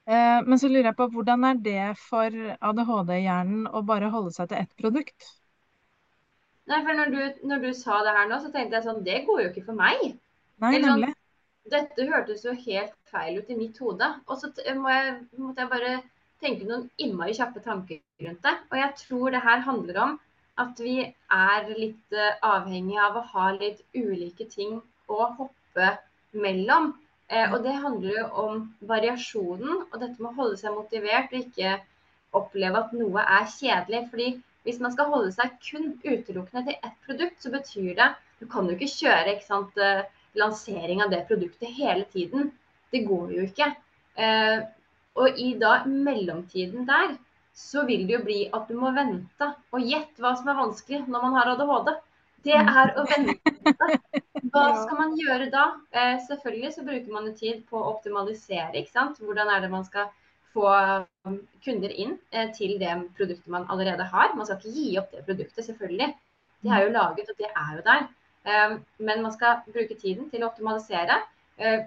Eh, 0.09 0.39
men 0.45 0.57
så 0.61 0.69
lurer 0.69 0.91
jeg 0.91 0.97
på 0.97 1.09
hvordan 1.13 1.45
er 1.45 1.59
det 1.65 1.83
for 2.01 2.33
ADHD-hjernen 2.69 3.67
å 3.69 3.83
bare 3.85 4.09
holde 4.13 4.33
seg 4.33 4.49
til 4.49 4.63
ett 4.63 4.73
produkt? 4.79 5.29
Nei, 6.69 6.83
for 6.85 6.97
når 6.97 7.13
du, 7.13 7.21
når 7.49 7.63
du 7.65 7.69
sa 7.77 8.01
det 8.05 8.13
her 8.13 8.29
nå, 8.29 8.37
så 8.41 8.51
tenkte 8.53 8.77
jeg 8.77 8.85
sånn 8.85 9.01
Det 9.05 9.23
går 9.25 9.41
jo 9.43 9.49
ikke 9.51 9.65
for 9.71 9.77
meg. 9.77 10.03
Nei, 10.61 10.75
Eller 10.77 10.93
sånn- 10.93 11.17
Dette 11.69 12.05
hørtes 12.09 12.45
jo 12.45 12.53
helt 12.57 12.95
feil 13.11 13.37
ut 13.37 13.49
i 13.49 13.57
mitt 13.57 13.77
hode. 13.81 14.07
Og 14.25 14.37
så 14.41 14.49
må 14.77 14.89
jeg, 14.89 15.15
måtte 15.37 15.65
jeg 15.65 15.69
bare 15.69 15.91
tenke 16.43 16.67
noen 16.67 16.87
innmari 17.01 17.35
kjappe 17.37 17.61
tanker 17.65 18.01
rundt 18.25 18.43
det. 18.45 18.55
Og 18.71 18.77
jeg 18.81 18.95
tror 19.03 19.35
det 19.35 19.43
her 19.45 19.63
handler 19.67 20.01
om 20.05 20.17
at 20.63 20.81
vi 20.83 20.95
er 21.03 21.69
litt 21.71 22.15
eh, 22.15 22.39
avhengig 22.43 22.97
av 22.99 23.19
å 23.19 23.27
ha 23.33 23.51
litt 23.55 23.83
ulike 23.95 24.47
ting 24.51 24.79
å 25.07 25.29
hoppe 25.37 25.93
mellom. 26.31 26.91
Eh, 27.29 27.53
og 27.53 27.63
det 27.65 27.75
handler 27.83 28.17
jo 28.17 28.27
om 28.43 28.61
variasjonen 28.89 29.83
og 29.85 29.97
dette 30.01 30.17
med 30.19 30.31
å 30.31 30.37
holde 30.41 30.59
seg 30.61 30.75
motivert 30.75 31.33
og 31.33 31.43
ikke 31.43 31.77
oppleve 32.39 32.83
at 32.83 32.95
noe 32.97 33.25
er 33.37 33.51
kjedelig. 33.55 34.05
Fordi 34.11 34.29
hvis 34.67 34.81
man 34.83 34.95
skal 34.95 35.11
holde 35.13 35.33
seg 35.35 35.55
kun 35.65 35.93
utelukkende 36.03 36.65
til 36.67 36.79
ett 36.79 36.97
produkt, 37.05 37.39
så 37.43 37.53
betyr 37.53 37.93
det 37.99 38.15
Du 38.39 38.45
kan 38.47 38.69
jo 38.69 38.71
ikke 38.77 38.87
kjøre 38.87 39.33
ikke 39.33 39.47
sant, 39.49 39.79
eh, 39.83 40.05
lansering 40.39 41.01
av 41.03 41.09
det 41.11 41.25
produktet 41.27 41.73
hele 41.75 42.05
tiden. 42.13 42.53
Det 42.91 43.01
går 43.03 43.33
jo 43.35 43.47
ikke. 43.49 43.73
Eh, 44.15 44.61
og 45.17 45.39
i 45.39 45.53
da 45.59 45.79
mellomtiden 45.85 46.85
der, 46.89 47.15
så 47.55 47.83
vil 47.87 48.05
det 48.07 48.15
jo 48.17 48.21
bli 48.23 48.39
at 48.55 48.69
du 48.69 48.77
må 48.79 48.91
vente. 48.95 49.49
Og 49.73 49.83
gjett 49.83 50.21
hva 50.21 50.35
som 50.37 50.51
er 50.51 50.59
vanskelig 50.61 51.01
når 51.07 51.25
man 51.25 51.35
har 51.39 51.51
ADHD. 51.55 51.91
Det 52.45 52.55
er 52.55 52.93
å 52.95 53.03
vente. 53.09 53.55
Hva 54.53 54.63
skal 54.79 54.95
man 54.95 55.11
gjøre 55.19 55.49
da? 55.51 55.65
Eh, 55.91 56.15
selvfølgelig 56.23 56.69
så 56.71 56.85
bruker 56.87 57.11
man 57.11 57.27
jo 57.27 57.33
tid 57.35 57.65
på 57.67 57.75
å 57.75 57.89
optimalisere. 57.91 58.71
ikke 58.79 58.93
sant? 58.93 59.19
Hvordan 59.19 59.51
er 59.51 59.65
det 59.65 59.69
man 59.73 59.83
skal 59.85 60.07
få 60.53 60.69
um, 61.27 61.39
kunder 61.65 61.91
inn 61.93 62.15
eh, 62.31 62.49
til 62.55 62.77
det 62.81 62.93
produktet 63.17 63.51
man 63.51 63.67
allerede 63.69 64.07
har. 64.11 64.33
Man 64.37 64.47
skal 64.47 64.59
ikke 64.59 64.75
gi 64.75 64.95
opp 65.01 65.11
det 65.13 65.25
produktet, 65.27 65.65
selvfølgelig. 65.65 66.13
Det 66.63 66.71
er 66.75 66.85
jo 66.85 66.93
laget, 66.95 67.31
og 67.31 67.41
det 67.41 67.49
er 67.49 67.73
jo 67.77 67.83
der. 67.85 68.07
Eh, 68.49 68.77
men 69.09 69.25
man 69.25 69.35
skal 69.35 69.61
bruke 69.67 69.97
tiden 69.99 70.29
til 70.31 70.43
å 70.43 70.49
optimalisere. 70.51 71.21
eh, 71.57 71.83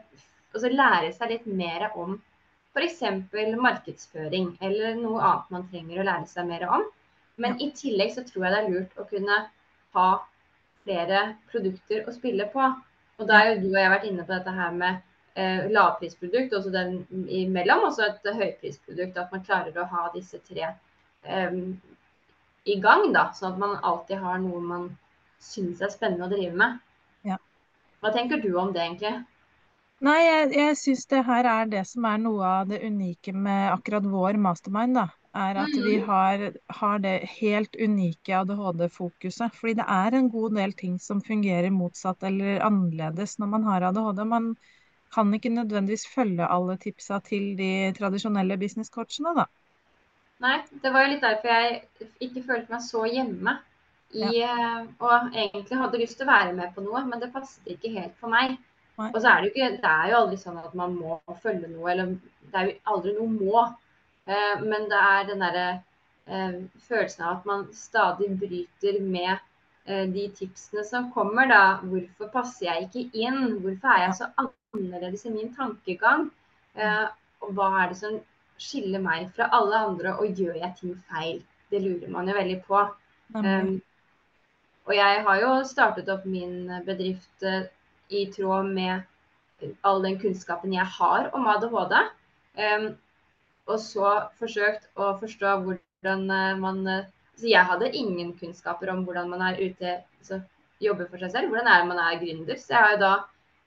og 0.53 0.61
så 0.61 0.69
lære 0.69 1.15
seg 1.17 1.31
litt 1.33 1.47
mer 1.49 1.87
om 1.97 2.19
f.eks. 2.73 3.01
markedsføring 3.61 4.57
eller 4.65 4.97
noe 4.97 5.21
annet 5.21 5.55
man 5.55 5.69
trenger 5.71 6.01
å 6.01 6.07
lære 6.09 6.29
seg 6.31 6.49
mer 6.49 6.67
om. 6.69 6.85
Men 7.41 7.59
i 7.61 7.71
tillegg 7.77 8.15
så 8.15 8.25
tror 8.27 8.47
jeg 8.47 8.55
det 8.55 8.61
er 8.63 8.73
lurt 8.73 9.01
å 9.01 9.09
kunne 9.09 9.39
ha 9.97 10.09
flere 10.83 11.23
produkter 11.53 12.09
å 12.09 12.15
spille 12.15 12.49
på. 12.53 12.69
Og 13.21 13.29
da 13.29 13.39
har 13.39 13.53
jo 13.53 13.63
du 13.63 13.69
og 13.73 13.81
jeg 13.81 13.93
vært 13.93 14.07
inne 14.09 14.27
på 14.27 14.35
dette 14.35 14.55
her 14.57 14.73
med 14.77 15.01
eh, 15.39 15.69
lavprisprodukt, 15.73 16.55
også 16.57 16.73
den 16.75 17.03
imellom, 17.29 17.87
og 17.87 17.97
så 17.97 18.09
et 18.09 18.33
høyprisprodukt. 18.41 19.21
At 19.21 19.33
man 19.35 19.45
klarer 19.47 19.77
å 19.79 19.89
ha 19.93 20.07
disse 20.17 20.41
tre 20.49 20.73
eh, 20.73 21.59
i 22.65 22.79
gang, 22.81 23.11
da. 23.15 23.29
Sånn 23.37 23.53
at 23.53 23.63
man 23.63 23.77
alltid 23.83 24.23
har 24.25 24.41
noe 24.43 24.63
man 24.65 24.89
syns 25.43 25.83
er 25.83 25.93
spennende 25.93 26.29
å 26.29 26.33
drive 26.33 26.57
med. 26.57 26.81
Ja. 27.27 27.39
Hva 28.03 28.13
tenker 28.15 28.41
du 28.43 28.53
om 28.57 28.73
det, 28.75 28.85
egentlig? 28.85 29.17
Nei, 30.07 30.15
jeg, 30.25 30.49
jeg 30.57 30.77
syns 30.79 31.03
det 31.11 31.19
her 31.27 31.47
er 31.51 31.69
det 31.75 31.81
som 31.91 32.07
er 32.09 32.19
noe 32.23 32.49
av 32.49 32.67
det 32.73 32.81
unike 32.89 33.33
med 33.47 33.69
akkurat 33.75 34.09
vår 34.15 34.39
mastermind, 34.47 34.99
da. 34.99 35.05
Er 35.45 35.61
at 35.63 35.79
vi 35.87 35.95
Mhm. 35.95 36.05
har, 36.09 36.43
har 36.81 36.99
det 37.07 37.13
helt 37.39 37.79
unike 37.87 38.35
ADHD-fokuset. 38.41 39.55
Fordi 39.61 39.75
det 39.81 39.87
er 39.97 40.19
en 40.19 40.29
god 40.35 40.59
del 40.59 40.75
ting 40.83 40.99
som 41.07 41.23
fungerer 41.31 41.71
motsatt 41.79 42.29
eller 42.31 42.61
annerledes 42.69 43.39
når 43.41 43.53
man 43.55 43.65
har 43.71 43.89
ADHD. 43.91 44.25
Man 44.35 44.51
kan 45.17 45.33
ikke 45.39 45.55
nødvendigvis 45.57 46.07
følge 46.17 46.51
alle 46.59 46.77
tipsa 46.87 47.21
til 47.33 47.53
de 47.63 47.73
tradisjonelle 48.01 48.59
businesscoachene, 48.67 49.37
da. 49.43 49.49
Nei, 50.45 50.57
det 50.85 50.91
var 50.95 51.05
jo 51.05 51.11
litt 51.13 51.23
derfor 51.25 51.53
jeg 51.53 52.09
ikke 52.27 52.43
følte 52.49 52.73
meg 52.75 52.83
så 52.87 53.05
hjemme. 53.09 53.55
I, 54.13 54.25
ja. 54.25 54.33
Og 55.09 55.37
egentlig 55.43 55.79
hadde 55.81 56.01
lyst 56.03 56.19
til 56.21 56.27
å 56.27 56.33
være 56.33 56.53
med 56.59 56.75
på 56.75 56.85
noe, 56.85 57.01
men 57.09 57.23
det 57.23 57.31
passet 57.37 57.71
ikke 57.77 57.93
helt 57.95 58.19
for 58.21 58.33
meg. 58.35 58.59
Og 59.15 59.21
så 59.21 59.29
er 59.29 59.41
det 59.41 59.49
jo 59.49 59.53
ikke, 59.55 59.71
det 59.83 59.91
er 59.93 60.11
jo 60.11 60.19
aldri 60.19 60.37
sånn 60.41 60.59
at 60.61 60.75
man 60.79 60.95
må 60.99 61.19
følge 61.43 61.69
noe, 61.71 61.87
eller 61.93 62.13
det 62.53 62.59
er 62.61 62.69
jo 62.71 62.75
aldri 62.95 63.15
noe 63.17 63.31
må. 63.37 63.63
Eh, 64.27 64.61
Men 64.73 64.89
det 64.93 65.01
er 65.13 65.25
den 65.31 65.45
derre 65.45 65.67
eh, 66.27 66.59
følelsen 66.89 67.25
av 67.27 67.39
at 67.39 67.49
man 67.51 67.65
stadig 67.75 68.29
bryter 68.43 69.01
med 69.03 69.33
eh, 69.87 70.07
de 70.17 70.29
tipsene 70.39 70.85
som 70.85 71.11
kommer, 71.15 71.49
da. 71.51 71.63
Hvorfor 71.83 72.31
passer 72.35 72.67
jeg 72.69 72.89
ikke 72.89 73.25
inn? 73.27 73.41
Hvorfor 73.65 73.95
er 73.95 74.05
jeg 74.07 74.19
så 74.21 74.31
annerledes 74.45 75.27
i 75.27 75.35
min 75.35 75.55
tankegang? 75.57 76.29
Eh, 76.77 77.07
Og 77.43 77.57
hva 77.59 77.69
er 77.83 77.89
det 77.91 77.97
som 77.99 78.21
skiller 78.63 79.01
meg 79.03 79.31
fra 79.35 79.49
alle 79.57 79.79
andre, 79.89 80.13
og 80.21 80.39
gjør 80.39 80.61
jeg 80.61 80.77
ting 80.79 80.99
feil? 81.11 81.41
Det 81.73 81.81
lurer 81.83 82.11
man 82.13 82.29
jo 82.31 82.35
veldig 82.37 82.61
på. 82.69 82.83
Um, 83.35 83.81
og 84.87 84.95
jeg 84.95 85.23
har 85.27 85.41
jo 85.41 85.51
startet 85.67 86.11
opp 86.13 86.25
min 86.27 86.69
bedrift 86.87 87.43
eh, 87.47 87.65
i 88.13 88.27
tråd 88.35 88.69
med 88.75 89.73
all 89.87 90.03
den 90.05 90.19
kunnskapen 90.21 90.75
jeg 90.75 90.87
har 90.99 91.31
om 91.37 91.49
ADHD. 91.51 91.97
Og 93.71 93.79
så 93.81 94.13
forsøkt 94.41 94.89
å 94.99 95.13
forstå 95.21 95.57
hvordan 95.65 96.25
eh, 96.35 96.55
man 96.61 96.81
eh, 96.91 97.11
Så 97.39 97.49
jeg 97.49 97.65
hadde 97.67 97.89
ingen 97.97 98.35
kunnskaper 98.39 98.91
om 98.93 99.05
hvordan 99.07 99.31
man 99.33 99.41
er 99.47 99.57
ute, 99.59 99.95
altså 100.21 100.43
jobber 100.83 101.09
for 101.09 101.23
seg 101.23 101.33
selv. 101.33 101.49
Hvordan 101.51 101.71
er 101.71 101.81
det 101.81 101.89
man 101.89 102.03
er 102.03 102.19
gründer. 102.21 102.59
Så 102.61 102.75
jeg 102.75 102.85
har 102.85 102.93
jo 102.93 103.01
da 103.03 103.13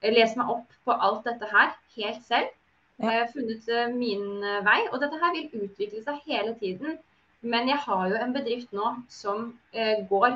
eh, 0.00 0.12
lest 0.14 0.38
meg 0.38 0.52
opp 0.52 0.76
på 0.86 0.94
alt 1.08 1.26
dette 1.26 1.50
her 1.50 1.74
helt 1.96 2.22
selv. 2.28 2.52
Ja. 2.96 3.10
har 3.10 3.26
funnet 3.28 3.66
min 3.92 4.40
vei. 4.64 4.78
Og 4.88 5.00
dette 5.02 5.18
her 5.20 5.34
vil 5.34 5.66
utvikle 5.66 6.00
seg 6.04 6.22
hele 6.30 6.54
tiden. 6.60 6.96
Men 7.44 7.68
jeg 7.68 7.76
har 7.82 8.06
jo 8.08 8.20
en 8.20 8.32
bedrift 8.32 8.70
nå 8.72 8.94
som 9.12 9.50
går 9.74 10.30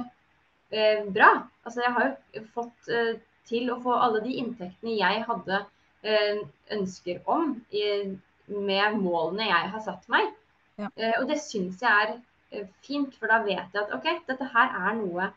eh, 0.75 1.07
bra. 1.09 1.31
Altså 1.65 1.87
jeg 1.87 1.95
har 1.97 2.11
jo 2.11 2.45
fått 2.57 2.91
til 3.51 3.71
å 3.73 3.79
få 3.83 3.97
alle 3.99 4.23
de 4.25 4.37
inntektene 4.41 4.97
jeg 4.99 5.25
hadde 5.27 5.61
eh, 6.07 6.43
ønsker 6.77 7.23
om 7.31 7.55
med 8.51 8.99
målene 8.99 9.47
jeg 9.51 9.71
har 9.75 9.85
satt 9.85 10.09
meg. 10.11 10.33
Ja. 10.81 10.91
Eh, 10.97 11.15
og 11.21 11.29
det 11.31 11.39
syns 11.43 11.83
jeg 11.85 11.91
er 12.07 12.15
eh, 12.17 12.69
fint, 12.87 13.15
for 13.19 13.31
da 13.31 13.41
vet 13.47 13.75
jeg 13.75 13.83
at 13.85 13.95
OK, 13.97 14.09
dette 14.31 14.51
her 14.55 14.77
er 14.89 14.99
noe 15.03 15.33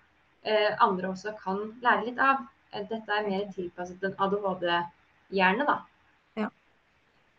andre 0.84 1.08
også 1.08 1.32
kan 1.40 1.60
lære 1.80 2.10
litt 2.10 2.18
av. 2.20 2.42
Dette 2.74 3.16
er 3.16 3.22
mer 3.24 3.46
tilpasset 3.56 4.02
en 4.04 4.16
ADHD-hjerne, 4.26 5.64
da. 5.70 5.78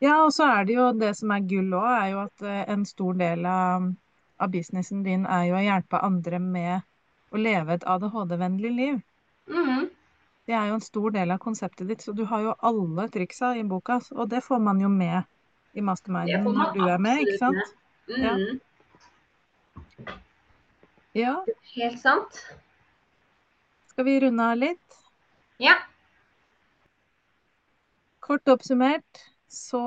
Ja, 0.00 0.14
og 0.22 0.30
så 0.32 0.46
er 0.48 0.64
det 0.64 0.78
jo 0.78 0.86
det 0.96 1.10
som 1.18 1.34
er 1.34 1.44
gull 1.44 1.74
òg, 1.76 1.84
er 1.84 2.06
jo 2.14 2.22
at 2.22 2.44
en 2.72 2.86
stor 2.88 3.18
del 3.20 3.44
av, 3.44 3.90
av 4.40 4.54
businessen 4.54 5.02
din 5.04 5.26
er 5.28 5.44
jo 5.50 5.58
å 5.58 5.62
hjelpe 5.66 6.00
andre 6.08 6.40
med 6.40 6.86
å 7.28 7.42
leve 7.44 7.76
et 7.76 7.84
ADHD-vennlig 7.84 8.72
liv. 8.78 8.98
Mhm. 9.52 9.84
Det 10.44 10.54
er 10.56 10.68
jo 10.68 10.76
en 10.76 10.84
stor 10.84 11.14
del 11.14 11.32
av 11.32 11.40
konseptet 11.40 11.88
ditt, 11.88 12.02
så 12.04 12.12
du 12.12 12.24
har 12.28 12.42
jo 12.44 12.56
alle 12.68 13.06
triksa 13.12 13.54
i 13.56 13.64
boka, 13.64 14.00
og 14.12 14.28
det 14.28 14.42
får 14.44 14.60
man 14.60 14.82
jo 14.82 14.90
med 14.92 15.22
i 15.74 15.82
masterminden 15.84 16.44
når 16.44 16.74
du 16.76 16.84
er 16.84 17.00
med, 17.02 17.24
ikke 17.24 17.38
sant? 17.40 17.74
Mm. 18.10 18.20
Ja. 18.20 18.34
Ja, 21.14 21.34
Helt 21.76 22.00
sant. 22.02 22.40
skal 23.92 24.04
vi 24.08 24.18
runde 24.20 24.46
av 24.50 24.58
litt? 24.58 24.96
Ja. 25.62 25.76
Kort 28.24 28.50
oppsummert 28.50 29.22
så 29.46 29.84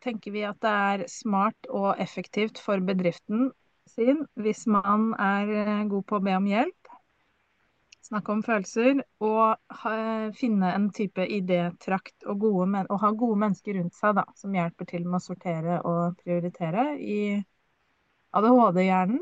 tenker 0.00 0.32
vi 0.32 0.46
at 0.48 0.58
det 0.64 0.72
er 0.72 1.04
smart 1.12 1.68
og 1.68 2.00
effektivt 2.00 2.58
for 2.62 2.80
bedriften 2.80 3.50
sin 3.90 4.24
hvis 4.40 4.64
man 4.70 5.10
er 5.20 5.52
eh, 5.60 5.84
god 5.90 6.06
på 6.08 6.18
å 6.18 6.24
be 6.24 6.34
om 6.38 6.48
hjelp, 6.48 6.85
snakke 8.06 8.32
om 8.32 8.42
følelser 8.46 9.00
og 9.24 9.76
finne 10.38 10.70
en 10.76 10.86
type 10.94 11.26
idétrakt 11.38 12.26
og, 12.30 12.44
og 12.46 13.00
ha 13.02 13.10
gode 13.12 13.38
mennesker 13.42 13.78
rundt 13.80 13.96
seg 13.98 14.16
da, 14.18 14.24
som 14.38 14.54
hjelper 14.54 14.88
til 14.92 15.04
med 15.06 15.18
å 15.20 15.24
sortere 15.24 15.80
og 15.82 16.16
prioritere 16.22 16.86
i 17.02 17.18
ADHD-hjernen. 18.36 19.20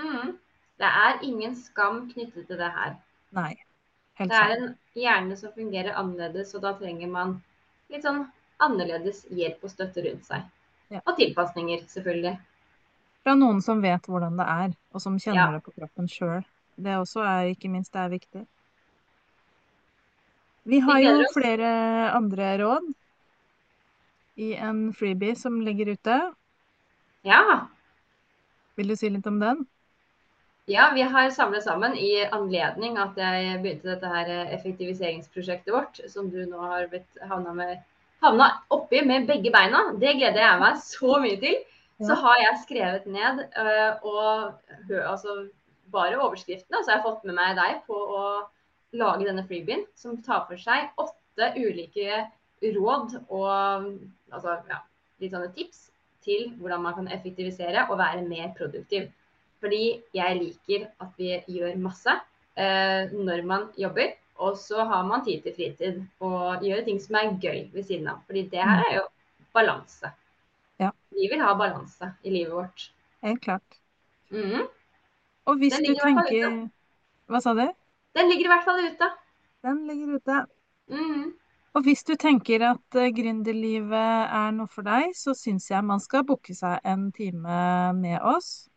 Mm. 0.00 0.36
Det 0.82 0.90
er 1.06 1.20
ingen 1.26 1.54
skam 1.56 2.06
knyttet 2.10 2.46
til 2.48 2.58
det 2.58 2.70
her. 2.74 2.96
Nei, 3.36 3.52
helt 4.18 4.32
Det 4.32 4.38
er 4.38 4.54
sant. 4.54 4.70
en 4.70 5.02
hjerne 5.02 5.36
som 5.38 5.52
fungerer 5.56 5.98
annerledes, 5.98 6.54
og 6.56 6.64
da 6.64 6.72
trenger 6.78 7.10
man 7.12 7.36
litt 7.92 8.06
sånn 8.06 8.24
annerledes 8.62 9.24
hjelp 9.30 9.62
og 9.62 9.72
støtte 9.72 10.04
rundt 10.06 10.26
seg. 10.26 10.48
Ja. 10.92 11.00
Og 11.06 11.16
tilpasninger, 11.16 11.84
selvfølgelig. 11.88 12.34
Fra 13.22 13.36
noen 13.38 13.62
som 13.64 13.80
vet 13.84 14.08
hvordan 14.10 14.36
det 14.40 14.48
er, 14.50 14.74
og 14.92 15.00
som 15.00 15.18
kjenner 15.18 15.46
Ja. 15.46 15.52
det 15.58 15.64
på 15.64 15.72
kroppen 15.78 16.08
sjøl. 16.10 16.42
Det 16.82 16.98
også 16.98 17.22
er 17.26 17.52
ikke 17.52 17.70
minst 17.70 17.92
det 17.94 18.02
er 18.02 18.12
viktig. 18.12 18.42
Vi 20.64 20.78
har 20.78 20.98
jo 21.02 21.26
flere 21.34 21.68
andre 22.14 22.54
råd 22.62 22.92
i 24.42 24.52
en 24.54 24.92
freebie 24.94 25.34
som 25.36 25.60
ligger 25.60 25.92
ute. 25.92 26.18
Ja. 27.26 27.42
Vil 28.78 28.92
du 28.92 28.96
si 28.96 29.10
litt 29.10 29.26
om 29.26 29.40
den? 29.42 29.64
Ja, 30.70 30.92
vi 30.94 31.02
har 31.02 31.30
samlet 31.34 31.64
sammen 31.64 31.96
i 31.98 32.22
anledning 32.22 32.94
at 33.02 33.18
jeg 33.18 33.58
begynte 33.64 33.90
dette 33.90 34.10
her 34.12 34.28
eh, 34.30 34.52
effektiviseringsprosjektet 34.54 35.74
vårt, 35.74 35.98
som 36.08 36.30
du 36.30 36.38
nå 36.46 36.60
har 36.62 36.86
blitt 36.92 37.18
havna, 37.26 37.54
med, 37.56 37.80
havna 38.22 38.46
oppi 38.70 39.02
med 39.06 39.26
begge 39.26 39.50
beina. 39.50 39.88
Det 39.98 40.14
gleder 40.20 40.38
jeg 40.44 40.60
meg 40.62 40.78
så 40.86 41.18
mye 41.24 41.40
til. 41.42 41.58
Så 42.02 42.14
har 42.18 42.38
jeg 42.40 42.60
skrevet 42.62 43.04
ned 43.10 43.42
øh, 43.62 44.06
og 44.10 45.02
altså 45.10 45.34
bare 45.92 46.20
overskriftene. 46.20 46.82
Så 46.82 46.90
har 46.90 47.00
jeg 47.00 47.06
fått 47.06 47.26
med 47.28 47.38
meg 47.38 47.56
deg 47.58 47.82
på 47.88 47.96
å 47.96 48.24
lage 48.98 49.26
denne 49.28 49.44
freebien 49.48 49.84
som 49.96 50.18
tar 50.24 50.44
for 50.48 50.60
seg 50.60 50.90
åtte 51.00 51.52
ulike 51.56 52.24
råd 52.62 53.16
og 53.32 53.48
altså, 54.30 54.58
ja, 54.68 54.82
litt 55.22 55.32
sånne 55.32 55.50
tips 55.56 55.88
til 56.22 56.52
hvordan 56.60 56.84
man 56.84 56.96
kan 56.98 57.10
effektivisere 57.10 57.86
og 57.88 57.98
være 57.98 58.24
mer 58.26 58.52
produktiv. 58.58 59.08
Fordi 59.62 60.02
jeg 60.14 60.38
liker 60.38 60.88
at 61.02 61.18
vi 61.18 61.36
gjør 61.54 61.78
masse 61.82 62.14
eh, 62.58 63.10
når 63.12 63.46
man 63.46 63.70
jobber. 63.78 64.16
Og 64.42 64.56
så 64.58 64.82
har 64.88 65.04
man 65.06 65.22
tid 65.26 65.44
til 65.44 65.54
fritid 65.54 65.98
og 66.24 66.64
gjøre 66.66 66.86
ting 66.86 66.98
som 67.02 67.18
er 67.18 67.34
gøy 67.42 67.68
ved 67.74 67.86
siden 67.86 68.08
av. 68.10 68.22
Fordi 68.26 68.46
det 68.50 68.62
her 68.62 68.82
er 68.88 68.96
jo 68.96 69.04
balanse. 69.54 70.10
Ja. 70.82 70.90
Vi 71.14 71.28
vil 71.30 71.42
ha 71.44 71.52
balanse 71.58 72.10
i 72.26 72.32
livet 72.32 72.54
vårt. 72.56 72.88
Helt 73.22 73.42
klart. 73.44 73.78
Mhm. 74.34 74.66
Og 75.46 75.60
hvis 75.60 75.76
du 75.82 75.92
tenker 75.98 76.58
Hva 77.30 77.40
sa 77.42 77.54
du? 77.56 77.64
Den 78.16 78.28
ligger 78.28 78.48
i 78.48 78.52
hvert 78.52 78.66
fall 78.66 78.82
ute. 78.84 79.08
Den 79.64 79.86
ligger 79.88 80.18
ute. 80.18 80.42
Mm. 80.92 81.30
Og 81.72 81.86
hvis 81.86 82.04
du 82.04 82.12
tenker 82.20 82.64
at 82.68 82.98
uh, 82.98 83.08
gründerlivet 83.16 84.26
er 84.28 84.50
noe 84.52 84.68
for 84.68 84.84
deg, 84.84 85.14
så 85.16 85.32
syns 85.38 85.70
jeg 85.70 85.86
man 85.88 86.02
skal 86.04 86.26
booke 86.28 86.52
seg 86.54 86.82
en 86.84 87.06
time 87.16 87.62
med 87.96 88.18
oss. 88.20 88.68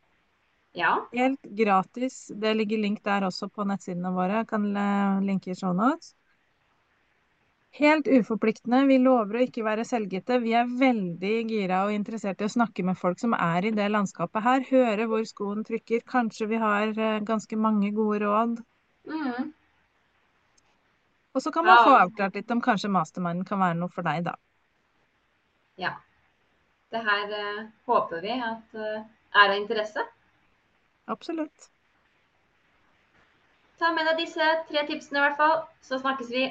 Ja. 0.75 0.93
Helt 1.11 1.43
gratis. 1.57 2.31
Det 2.35 2.53
ligger 2.55 2.79
link 2.83 3.01
der 3.03 3.27
også 3.27 3.49
på 3.51 3.65
nettsidene 3.67 4.11
våre. 4.15 4.41
Jeg 4.41 4.47
kan 4.49 4.65
eh, 4.75 5.21
linke 5.23 5.53
i 5.53 5.55
shownotes. 5.55 6.11
Helt 7.75 8.07
uforpliktende. 8.07 8.85
Vi 8.87 8.97
lover 9.03 9.35
å 9.35 9.43
ikke 9.43 9.65
være 9.65 9.83
selvgitte. 9.87 10.37
Vi 10.39 10.53
er 10.55 10.69
veldig 10.79 11.33
gira 11.49 11.81
og 11.83 11.91
interessert 11.91 12.39
i 12.39 12.47
å 12.47 12.53
snakke 12.53 12.85
med 12.87 12.95
folk 12.95 13.19
som 13.19 13.35
er 13.35 13.67
i 13.67 13.73
det 13.75 13.89
landskapet 13.91 14.45
her. 14.45 14.63
Høre 14.69 15.09
hvor 15.11 15.25
skoen 15.27 15.65
trykker. 15.67 16.05
Kanskje 16.07 16.47
vi 16.53 16.61
har 16.61 16.93
eh, 16.95 17.19
ganske 17.27 17.59
mange 17.59 17.91
gode 17.97 18.21
råd. 18.23 18.55
Mm. 19.11 19.51
Og 21.35 21.43
så 21.43 21.51
kan 21.51 21.67
man 21.67 21.83
få 21.83 21.99
avklart 21.99 22.39
litt 22.39 22.51
om 22.55 22.63
kanskje 22.63 22.93
masterminden 22.95 23.43
kan 23.47 23.59
være 23.59 23.75
noe 23.81 23.91
for 23.91 24.07
deg, 24.07 24.23
da. 24.29 24.37
ja. 25.75 25.97
Det 26.95 27.01
her 27.03 27.31
uh, 27.33 27.63
håper 27.89 28.21
vi 28.23 28.35
at 28.39 28.75
uh, 28.79 29.01
er 29.35 29.49
av 29.49 29.55
interesse. 29.57 29.99
Absolutt. 31.11 31.67
Ta 33.81 33.89
med 33.91 34.07
deg 34.07 34.21
disse 34.21 34.53
tre 34.69 34.85
tipsene 34.87 35.19
i 35.19 35.25
hvert 35.25 35.41
fall, 35.41 35.57
så 35.83 35.99
snakkes 35.99 36.31
vi. 36.31 36.45